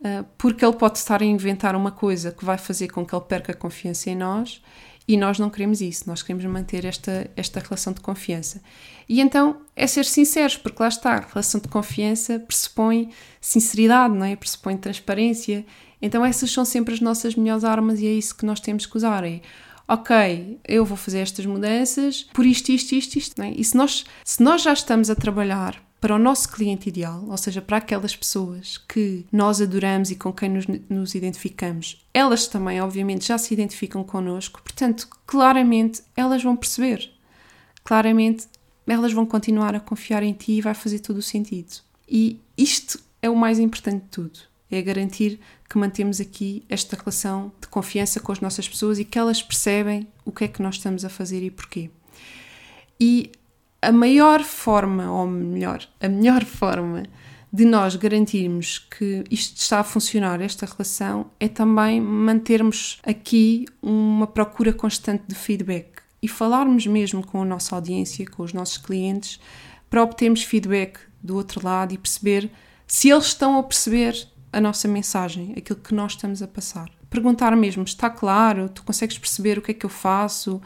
eh, 0.03 0.25
porque 0.37 0.65
ele 0.65 0.75
pode 0.75 0.97
estar 0.97 1.21
a 1.21 1.25
inventar 1.25 1.75
uma 1.75 1.91
coisa 1.91 2.31
que 2.31 2.43
vai 2.43 2.57
fazer 2.57 2.89
com 2.89 3.05
que 3.05 3.15
ele 3.15 3.23
perca 3.25 3.53
a 3.53 3.55
confiança 3.55 4.09
em 4.09 4.15
nós 4.15 4.61
e 5.07 5.17
nós 5.17 5.39
não 5.39 5.49
queremos 5.49 5.81
isso, 5.81 6.03
nós 6.07 6.21
queremos 6.21 6.45
manter 6.45 6.85
esta, 6.85 7.29
esta 7.35 7.59
relação 7.59 7.93
de 7.93 8.01
confiança. 8.01 8.61
E 9.07 9.19
então 9.19 9.61
é 9.75 9.85
ser 9.87 10.05
sinceros, 10.05 10.57
porque 10.57 10.81
lá 10.81 10.89
está, 10.89 11.13
a 11.13 11.19
relação 11.19 11.59
de 11.59 11.67
confiança 11.67 12.39
pressupõe 12.39 13.09
sinceridade, 13.39 14.13
não 14.13 14.25
é? 14.25 14.35
pressupõe 14.35 14.77
transparência. 14.77 15.65
Então 16.01 16.25
essas 16.25 16.51
são 16.51 16.65
sempre 16.65 16.93
as 16.93 16.99
nossas 16.99 17.35
melhores 17.35 17.63
armas 17.63 17.99
e 17.99 18.07
é 18.07 18.11
isso 18.11 18.35
que 18.35 18.45
nós 18.45 18.59
temos 18.59 18.85
que 18.85 18.97
usar. 18.97 19.23
É, 19.23 19.41
ok, 19.87 20.59
eu 20.67 20.85
vou 20.85 20.97
fazer 20.97 21.19
estas 21.19 21.45
mudanças 21.45 22.23
por 22.33 22.45
isto, 22.45 22.69
isto, 22.69 22.93
isto, 22.93 23.15
isto. 23.17 23.41
É? 23.41 23.51
E 23.51 23.63
se 23.63 23.75
nós, 23.75 24.05
se 24.23 24.41
nós 24.41 24.61
já 24.61 24.73
estamos 24.73 25.09
a 25.09 25.15
trabalhar 25.15 25.81
para 25.99 26.15
o 26.15 26.19
nosso 26.19 26.49
cliente 26.49 26.89
ideal, 26.89 27.23
ou 27.27 27.37
seja, 27.37 27.61
para 27.61 27.77
aquelas 27.77 28.15
pessoas 28.15 28.79
que 28.79 29.23
nós 29.31 29.61
adoramos 29.61 30.09
e 30.09 30.15
com 30.15 30.33
quem 30.33 30.49
nos, 30.49 30.65
nos, 30.89 31.13
identificamos, 31.13 32.03
elas 32.11 32.47
também, 32.47 32.81
obviamente, 32.81 33.27
já 33.27 33.37
se 33.37 33.53
identificam 33.53 34.03
connosco, 34.03 34.59
portanto, 34.63 35.07
claramente 35.27 36.01
elas 36.17 36.41
vão 36.41 36.55
perceber. 36.55 37.11
Claramente 37.83 38.47
elas 38.87 39.13
vão 39.13 39.25
continuar 39.25 39.75
a 39.75 39.79
confiar 39.79 40.23
em 40.23 40.33
ti 40.33 40.53
e 40.53 40.61
vai 40.61 40.73
fazer 40.73 40.99
todo 40.99 41.17
o 41.17 41.21
sentido. 41.21 41.81
E 42.09 42.41
isto 42.57 42.99
é 43.21 43.29
o 43.29 43.35
mais 43.35 43.59
importante 43.59 44.03
de 44.03 44.09
tudo: 44.09 44.39
é 44.75 44.81
garantir 44.81 45.39
que 45.69 45.77
mantemos 45.77 46.19
aqui 46.19 46.63
esta 46.69 46.95
relação 46.95 47.51
de 47.59 47.67
confiança 47.67 48.19
com 48.19 48.31
as 48.31 48.39
nossas 48.39 48.67
pessoas 48.67 48.99
e 48.99 49.05
que 49.05 49.17
elas 49.17 49.41
percebem 49.41 50.07
o 50.25 50.31
que 50.31 50.45
é 50.45 50.47
que 50.47 50.61
nós 50.61 50.75
estamos 50.75 51.05
a 51.05 51.09
fazer 51.09 51.43
e 51.43 51.51
porquê. 51.51 51.89
E 52.99 53.31
a 53.81 53.91
maior 53.91 54.43
forma, 54.43 55.11
ou 55.11 55.25
melhor, 55.25 55.87
a 55.99 56.07
melhor 56.07 56.45
forma 56.45 57.03
de 57.51 57.65
nós 57.65 57.95
garantirmos 57.95 58.79
que 58.79 59.23
isto 59.29 59.57
está 59.57 59.79
a 59.79 59.83
funcionar, 59.83 60.39
esta 60.39 60.65
relação, 60.65 61.31
é 61.39 61.47
também 61.47 61.99
mantermos 61.99 62.99
aqui 63.03 63.65
uma 63.81 64.25
procura 64.25 64.71
constante 64.71 65.23
de 65.27 65.35
feedback 65.35 66.01
e 66.21 66.27
falarmos 66.27 66.85
mesmo 66.87 67.25
com 67.25 67.41
a 67.41 67.45
nossa 67.45 67.75
audiência, 67.75 68.25
com 68.25 68.43
os 68.43 68.53
nossos 68.53 68.77
clientes, 68.77 69.39
para 69.89 70.03
obtermos 70.03 70.43
feedback 70.43 70.99
do 71.21 71.35
outro 71.35 71.65
lado 71.65 71.93
e 71.93 71.97
perceber 71.97 72.49
se 72.87 73.09
eles 73.09 73.27
estão 73.27 73.57
a 73.57 73.63
perceber 73.63 74.27
a 74.51 74.59
nossa 74.59 74.87
mensagem, 74.87 75.53
aquilo 75.57 75.79
que 75.79 75.93
nós 75.93 76.13
estamos 76.13 76.41
a 76.41 76.47
passar. 76.47 76.89
Perguntar 77.09 77.55
mesmo: 77.55 77.83
está 77.83 78.09
claro? 78.09 78.69
Tu 78.69 78.83
consegues 78.83 79.17
perceber 79.17 79.57
o 79.57 79.61
que 79.61 79.71
é 79.71 79.73
que 79.73 79.85
eu 79.85 79.89
faço? 79.89 80.61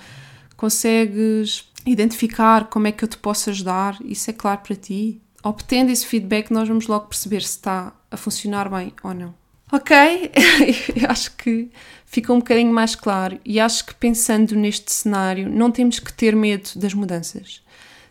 Consegues 0.55 1.69
identificar 1.85 2.65
como 2.65 2.87
é 2.87 2.91
que 2.91 3.03
eu 3.03 3.07
te 3.07 3.17
posso 3.17 3.49
ajudar, 3.49 3.97
isso 4.03 4.29
é 4.29 4.33
claro 4.33 4.61
para 4.61 4.75
ti. 4.75 5.21
Obtendo 5.43 5.91
esse 5.91 6.05
feedback, 6.05 6.49
nós 6.51 6.67
vamos 6.67 6.87
logo 6.87 7.05
perceber 7.07 7.41
se 7.41 7.49
está 7.49 7.93
a 8.09 8.17
funcionar 8.17 8.69
bem 8.69 8.93
ou 9.03 9.13
não. 9.13 9.33
Ok, 9.71 9.95
acho 11.07 11.35
que 11.35 11.69
fica 12.05 12.31
um 12.31 12.37
bocadinho 12.37 12.73
mais 12.73 12.95
claro 12.95 13.39
e 13.43 13.59
acho 13.59 13.85
que 13.85 13.93
pensando 13.95 14.55
neste 14.55 14.91
cenário, 14.91 15.49
não 15.49 15.71
temos 15.71 15.99
que 15.99 16.13
ter 16.13 16.35
medo 16.35 16.69
das 16.75 16.93
mudanças. 16.93 17.61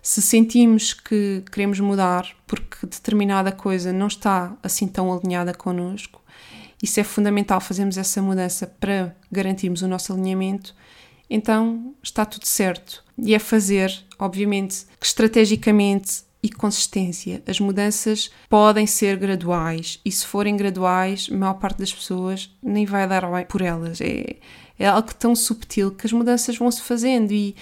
Se 0.05 0.21
sentimos 0.23 0.93
que 0.93 1.43
queremos 1.51 1.81
mudar 1.81 2.29
porque 2.47 2.87
determinada 2.87 3.51
coisa 3.51 3.93
não 3.93 4.07
está 4.07 4.55
assim 4.63 4.87
tão 4.87 5.13
alinhada 5.13 5.55
connosco, 5.55 6.23
isso 6.83 7.01
é 7.01 7.05
fundamental 7.05 7.61
fazermos 7.61 7.97
essa 7.97 8.21
mudança 8.21 8.67
para 8.67 9.17
garantirmos 9.33 9.81
o 9.83 9.89
nosso 9.89 10.13
alinhamento 10.13 10.75
então 11.29 11.95
está 12.03 12.25
tudo 12.25 12.47
certo. 12.47 13.03
E 13.19 13.35
é 13.35 13.39
fazer, 13.39 13.93
obviamente, 14.19 14.87
que 15.01 15.07
estrategicamente 15.07 16.23
e 16.43 16.51
consistência. 16.51 17.43
As 17.47 17.59
mudanças 17.59 18.31
podem 18.49 18.87
ser 18.87 19.17
graduais 19.17 19.99
e 20.05 20.13
se 20.13 20.27
forem 20.27 20.57
graduais, 20.57 21.29
a 21.31 21.35
maior 21.35 21.55
parte 21.55 21.79
das 21.79 21.93
pessoas 21.93 22.55
nem 22.63 22.85
vai 22.85 23.09
dar 23.09 23.25
por 23.47 23.63
elas. 23.63 24.01
É, 24.01 24.37
é 24.79 24.87
algo 24.87 25.15
tão 25.15 25.35
subtil 25.35 25.91
que 25.91 26.07
as 26.07 26.13
mudanças 26.13 26.57
vão 26.59 26.71
se 26.71 26.83
fazendo 26.83 27.33
e 27.33 27.57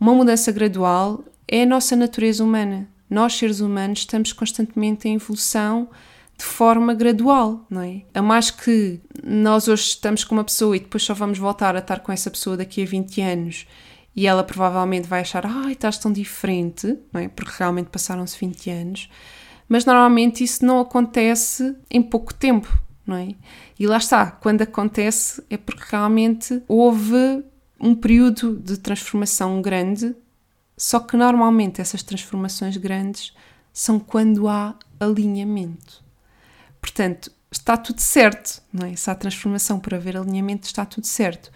uma 0.00 0.14
mudança 0.14 0.50
gradual 0.50 1.24
é 1.48 1.62
a 1.62 1.66
nossa 1.66 1.94
natureza 1.94 2.42
humana. 2.42 2.88
Nós, 3.08 3.34
seres 3.34 3.60
humanos, 3.60 4.00
estamos 4.00 4.32
constantemente 4.32 5.08
em 5.08 5.14
evolução 5.14 5.88
de 6.36 6.44
forma 6.44 6.94
gradual, 6.94 7.64
não 7.70 7.80
é? 7.80 8.02
A 8.12 8.20
mais 8.20 8.50
que 8.50 9.00
nós 9.22 9.68
hoje 9.68 9.84
estamos 9.84 10.24
com 10.24 10.34
uma 10.34 10.44
pessoa 10.44 10.76
e 10.76 10.80
depois 10.80 11.04
só 11.04 11.14
vamos 11.14 11.38
voltar 11.38 11.76
a 11.76 11.78
estar 11.78 12.00
com 12.00 12.10
essa 12.10 12.30
pessoa 12.30 12.56
daqui 12.56 12.82
a 12.82 12.86
20 12.86 13.20
anos 13.20 13.66
e 14.16 14.26
ela 14.26 14.44
provavelmente 14.44 15.08
vai 15.08 15.20
achar, 15.20 15.44
ai, 15.46 15.72
estás 15.72 15.98
tão 15.98 16.12
diferente, 16.12 16.98
não 17.12 17.20
é? 17.20 17.28
Porque 17.28 17.52
realmente 17.58 17.90
passaram-se 17.90 18.38
20 18.38 18.70
anos. 18.70 19.10
Mas 19.68 19.84
normalmente 19.84 20.44
isso 20.44 20.64
não 20.64 20.80
acontece 20.80 21.76
em 21.90 22.02
pouco 22.02 22.32
tempo, 22.32 22.78
não 23.06 23.16
é? 23.16 23.34
E 23.78 23.86
lá 23.86 23.96
está, 23.96 24.30
quando 24.30 24.62
acontece 24.62 25.42
é 25.50 25.56
porque 25.56 25.84
realmente 25.90 26.62
houve 26.68 27.44
um 27.80 27.94
período 27.94 28.56
de 28.56 28.78
transformação 28.78 29.60
grande, 29.60 30.14
só 30.76 31.00
que 31.00 31.16
normalmente 31.16 31.80
essas 31.80 32.02
transformações 32.02 32.76
grandes 32.76 33.32
são 33.72 33.98
quando 33.98 34.48
há 34.48 34.76
alinhamento. 34.98 36.02
Portanto, 36.80 37.30
está 37.50 37.76
tudo 37.76 38.00
certo, 38.00 38.62
não 38.72 38.86
é? 38.86 38.96
Se 38.96 39.10
há 39.10 39.14
transformação 39.14 39.78
por 39.78 39.94
haver 39.94 40.16
alinhamento, 40.16 40.66
está 40.66 40.84
tudo 40.84 41.06
certo. 41.06 41.50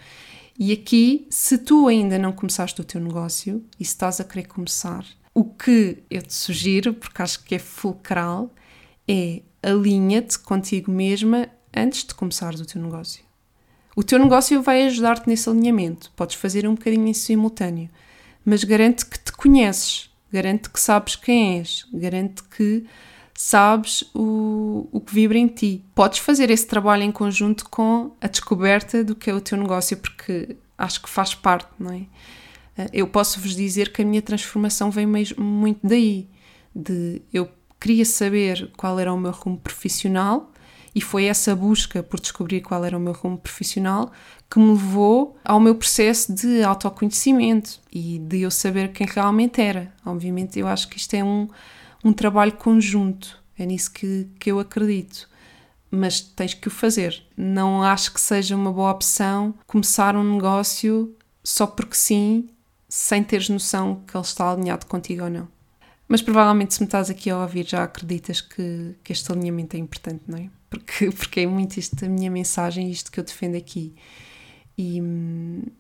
E 0.58 0.72
aqui, 0.72 1.26
se 1.30 1.58
tu 1.58 1.86
ainda 1.86 2.18
não 2.18 2.32
começaste 2.32 2.80
o 2.80 2.84
teu 2.84 3.00
negócio 3.00 3.64
e 3.78 3.84
se 3.84 3.92
estás 3.92 4.20
a 4.20 4.24
querer 4.24 4.46
começar, 4.46 5.04
o 5.32 5.44
que 5.44 6.02
eu 6.10 6.20
te 6.20 6.34
sugiro, 6.34 6.92
porque 6.94 7.22
acho 7.22 7.44
que 7.44 7.54
é 7.54 7.58
fulcral, 7.60 8.52
é 9.06 9.42
alinha-te 9.62 10.38
contigo 10.38 10.90
mesma 10.90 11.48
antes 11.74 12.04
de 12.04 12.14
começares 12.14 12.60
o 12.60 12.66
teu 12.66 12.82
negócio. 12.82 13.22
O 13.94 14.02
teu 14.02 14.18
negócio 14.18 14.60
vai 14.62 14.86
ajudar-te 14.86 15.28
nesse 15.28 15.48
alinhamento. 15.48 16.10
Podes 16.16 16.36
fazer 16.36 16.66
um 16.66 16.74
bocadinho 16.74 17.06
em 17.06 17.14
simultâneo, 17.14 17.88
mas 18.44 18.64
garante 18.64 19.04
que 19.06 19.18
te 19.18 19.32
conheces, 19.32 20.10
garante 20.32 20.70
que 20.70 20.80
sabes 20.80 21.16
quem 21.16 21.58
és, 21.58 21.86
garante 21.92 22.42
que 22.44 22.86
sabes 23.34 24.02
o, 24.14 24.88
o 24.90 25.00
que 25.00 25.14
vibra 25.14 25.38
em 25.38 25.46
ti. 25.46 25.84
Podes 25.94 26.18
fazer 26.18 26.50
esse 26.50 26.66
trabalho 26.66 27.02
em 27.02 27.12
conjunto 27.12 27.68
com 27.68 28.12
a 28.20 28.26
descoberta 28.26 29.04
do 29.04 29.14
que 29.14 29.30
é 29.30 29.34
o 29.34 29.40
teu 29.40 29.56
negócio, 29.56 29.96
porque 29.96 30.56
acho 30.76 31.02
que 31.02 31.08
faz 31.08 31.34
parte, 31.34 31.68
não 31.78 31.92
é? 31.92 32.06
Eh, 32.76 32.90
eu 32.92 33.06
posso 33.06 33.40
vos 33.40 33.54
dizer 33.54 33.92
que 33.92 34.02
a 34.02 34.04
minha 34.04 34.22
transformação 34.22 34.90
vem 34.90 35.06
mesmo 35.06 35.44
muito 35.44 35.80
daí, 35.86 36.28
de 36.74 37.22
eu 37.32 37.48
queria 37.80 38.04
saber 38.04 38.70
qual 38.76 38.98
era 38.98 39.12
o 39.12 39.18
meu 39.18 39.30
rumo 39.30 39.58
profissional 39.58 40.52
e 40.94 41.00
foi 41.00 41.24
essa 41.24 41.54
busca 41.54 42.02
por 42.02 42.20
descobrir 42.20 42.60
qual 42.60 42.84
era 42.84 42.96
o 42.96 43.00
meu 43.00 43.12
rumo 43.12 43.38
profissional 43.38 44.12
que 44.50 44.58
me 44.58 44.72
levou 44.72 45.36
ao 45.44 45.60
meu 45.60 45.74
processo 45.74 46.32
de 46.32 46.62
autoconhecimento 46.62 47.80
e 47.92 48.18
de 48.18 48.40
eu 48.40 48.50
saber 48.50 48.92
quem 48.92 49.06
realmente 49.06 49.60
era. 49.60 49.92
Obviamente, 50.04 50.58
eu 50.58 50.66
acho 50.66 50.88
que 50.88 50.96
isto 50.96 51.14
é 51.14 51.22
um, 51.22 51.48
um 52.02 52.12
trabalho 52.12 52.52
conjunto. 52.52 53.38
É 53.58 53.66
nisso 53.66 53.92
que, 53.92 54.26
que 54.38 54.50
eu 54.50 54.58
acredito. 54.58 55.28
Mas 55.90 56.20
tens 56.20 56.54
que 56.54 56.68
o 56.68 56.70
fazer. 56.70 57.22
Não 57.36 57.82
acho 57.82 58.12
que 58.12 58.20
seja 58.20 58.56
uma 58.56 58.72
boa 58.72 58.90
opção 58.90 59.54
começar 59.66 60.16
um 60.16 60.34
negócio 60.34 61.14
só 61.44 61.66
porque 61.66 61.94
sim, 61.94 62.48
sem 62.88 63.22
teres 63.22 63.48
noção 63.48 64.02
que 64.06 64.16
ele 64.16 64.24
está 64.24 64.50
alinhado 64.50 64.86
contigo 64.86 65.24
ou 65.24 65.30
não. 65.30 65.48
Mas 66.06 66.22
provavelmente 66.22 66.72
se 66.72 66.80
me 66.80 66.86
estás 66.86 67.10
aqui 67.10 67.28
a 67.28 67.38
ouvir 67.38 67.66
já 67.66 67.84
acreditas 67.84 68.40
que, 68.40 68.94
que 69.04 69.12
este 69.12 69.30
alinhamento 69.30 69.76
é 69.76 69.78
importante, 69.78 70.22
não 70.26 70.38
é? 70.38 70.48
Porque, 70.70 71.10
porque 71.16 71.40
é 71.40 71.46
muito 71.46 71.78
isto 71.78 72.04
a 72.04 72.08
minha 72.08 72.30
mensagem, 72.30 72.90
isto 72.90 73.10
que 73.10 73.20
eu 73.20 73.24
defendo 73.24 73.56
aqui. 73.56 73.94
E, 74.76 75.02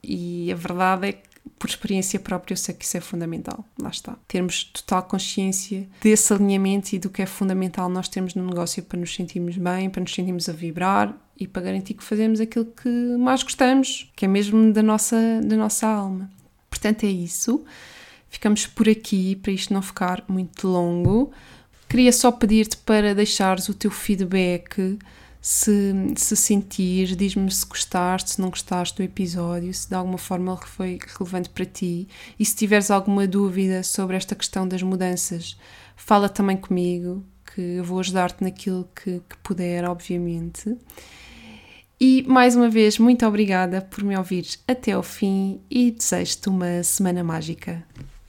e 0.02 0.52
a 0.52 0.56
verdade 0.56 1.08
é 1.08 1.12
que 1.12 1.28
por 1.58 1.68
experiência 1.68 2.20
própria, 2.20 2.52
eu 2.52 2.56
sei 2.56 2.74
que 2.74 2.84
isso 2.84 2.96
é 2.96 3.00
fundamental. 3.00 3.64
Lá 3.80 3.90
está. 3.90 4.16
Termos 4.26 4.64
total 4.64 5.02
consciência 5.04 5.88
desse 6.00 6.32
alinhamento 6.32 6.94
e 6.94 6.98
do 6.98 7.10
que 7.10 7.22
é 7.22 7.26
fundamental 7.26 7.88
nós 7.88 8.08
termos 8.08 8.34
no 8.34 8.46
negócio 8.46 8.82
para 8.82 8.98
nos 8.98 9.14
sentirmos 9.14 9.56
bem, 9.56 9.90
para 9.90 10.00
nos 10.00 10.14
sentirmos 10.14 10.48
a 10.48 10.52
vibrar 10.52 11.16
e 11.38 11.46
para 11.46 11.62
garantir 11.62 11.94
que 11.94 12.04
fazemos 12.04 12.40
aquilo 12.40 12.66
que 12.66 12.88
mais 13.18 13.42
gostamos, 13.42 14.10
que 14.14 14.24
é 14.24 14.28
mesmo 14.28 14.72
da 14.72 14.82
nossa, 14.82 15.16
da 15.44 15.56
nossa 15.56 15.86
alma. 15.86 16.30
Portanto, 16.68 17.04
é 17.04 17.08
isso. 17.08 17.64
Ficamos 18.28 18.66
por 18.66 18.88
aqui 18.88 19.36
para 19.36 19.52
isto 19.52 19.72
não 19.72 19.82
ficar 19.82 20.24
muito 20.28 20.68
longo. 20.68 21.32
Queria 21.88 22.12
só 22.12 22.30
pedir-te 22.30 22.76
para 22.78 23.14
deixares 23.14 23.68
o 23.68 23.74
teu 23.74 23.90
feedback 23.90 24.98
se, 25.40 25.94
se 26.16 26.36
sentir, 26.36 27.16
diz-me 27.16 27.50
se 27.50 27.64
gostaste, 27.64 28.32
se 28.32 28.40
não 28.40 28.50
gostaste 28.50 28.96
do 28.96 29.02
episódio, 29.02 29.72
se 29.72 29.88
de 29.88 29.94
alguma 29.94 30.18
forma 30.18 30.56
foi 30.58 30.98
relevante 31.16 31.48
para 31.48 31.64
ti. 31.64 32.08
E 32.38 32.44
se 32.44 32.54
tiveres 32.54 32.90
alguma 32.90 33.26
dúvida 33.26 33.82
sobre 33.82 34.16
esta 34.16 34.34
questão 34.34 34.68
das 34.68 34.82
mudanças, 34.82 35.56
fala 35.96 36.28
também 36.28 36.56
comigo, 36.56 37.24
que 37.54 37.60
eu 37.60 37.84
vou 37.84 38.00
ajudar-te 38.00 38.42
naquilo 38.44 38.88
que, 38.94 39.22
que 39.28 39.36
puder, 39.42 39.84
obviamente. 39.84 40.76
E 42.00 42.22
mais 42.28 42.54
uma 42.54 42.68
vez, 42.68 42.98
muito 42.98 43.26
obrigada 43.26 43.80
por 43.80 44.04
me 44.04 44.16
ouvires 44.16 44.62
até 44.68 44.92
ao 44.92 45.02
fim 45.02 45.60
e 45.70 45.90
desejo-te 45.90 46.48
uma 46.48 46.82
semana 46.82 47.24
mágica. 47.24 47.84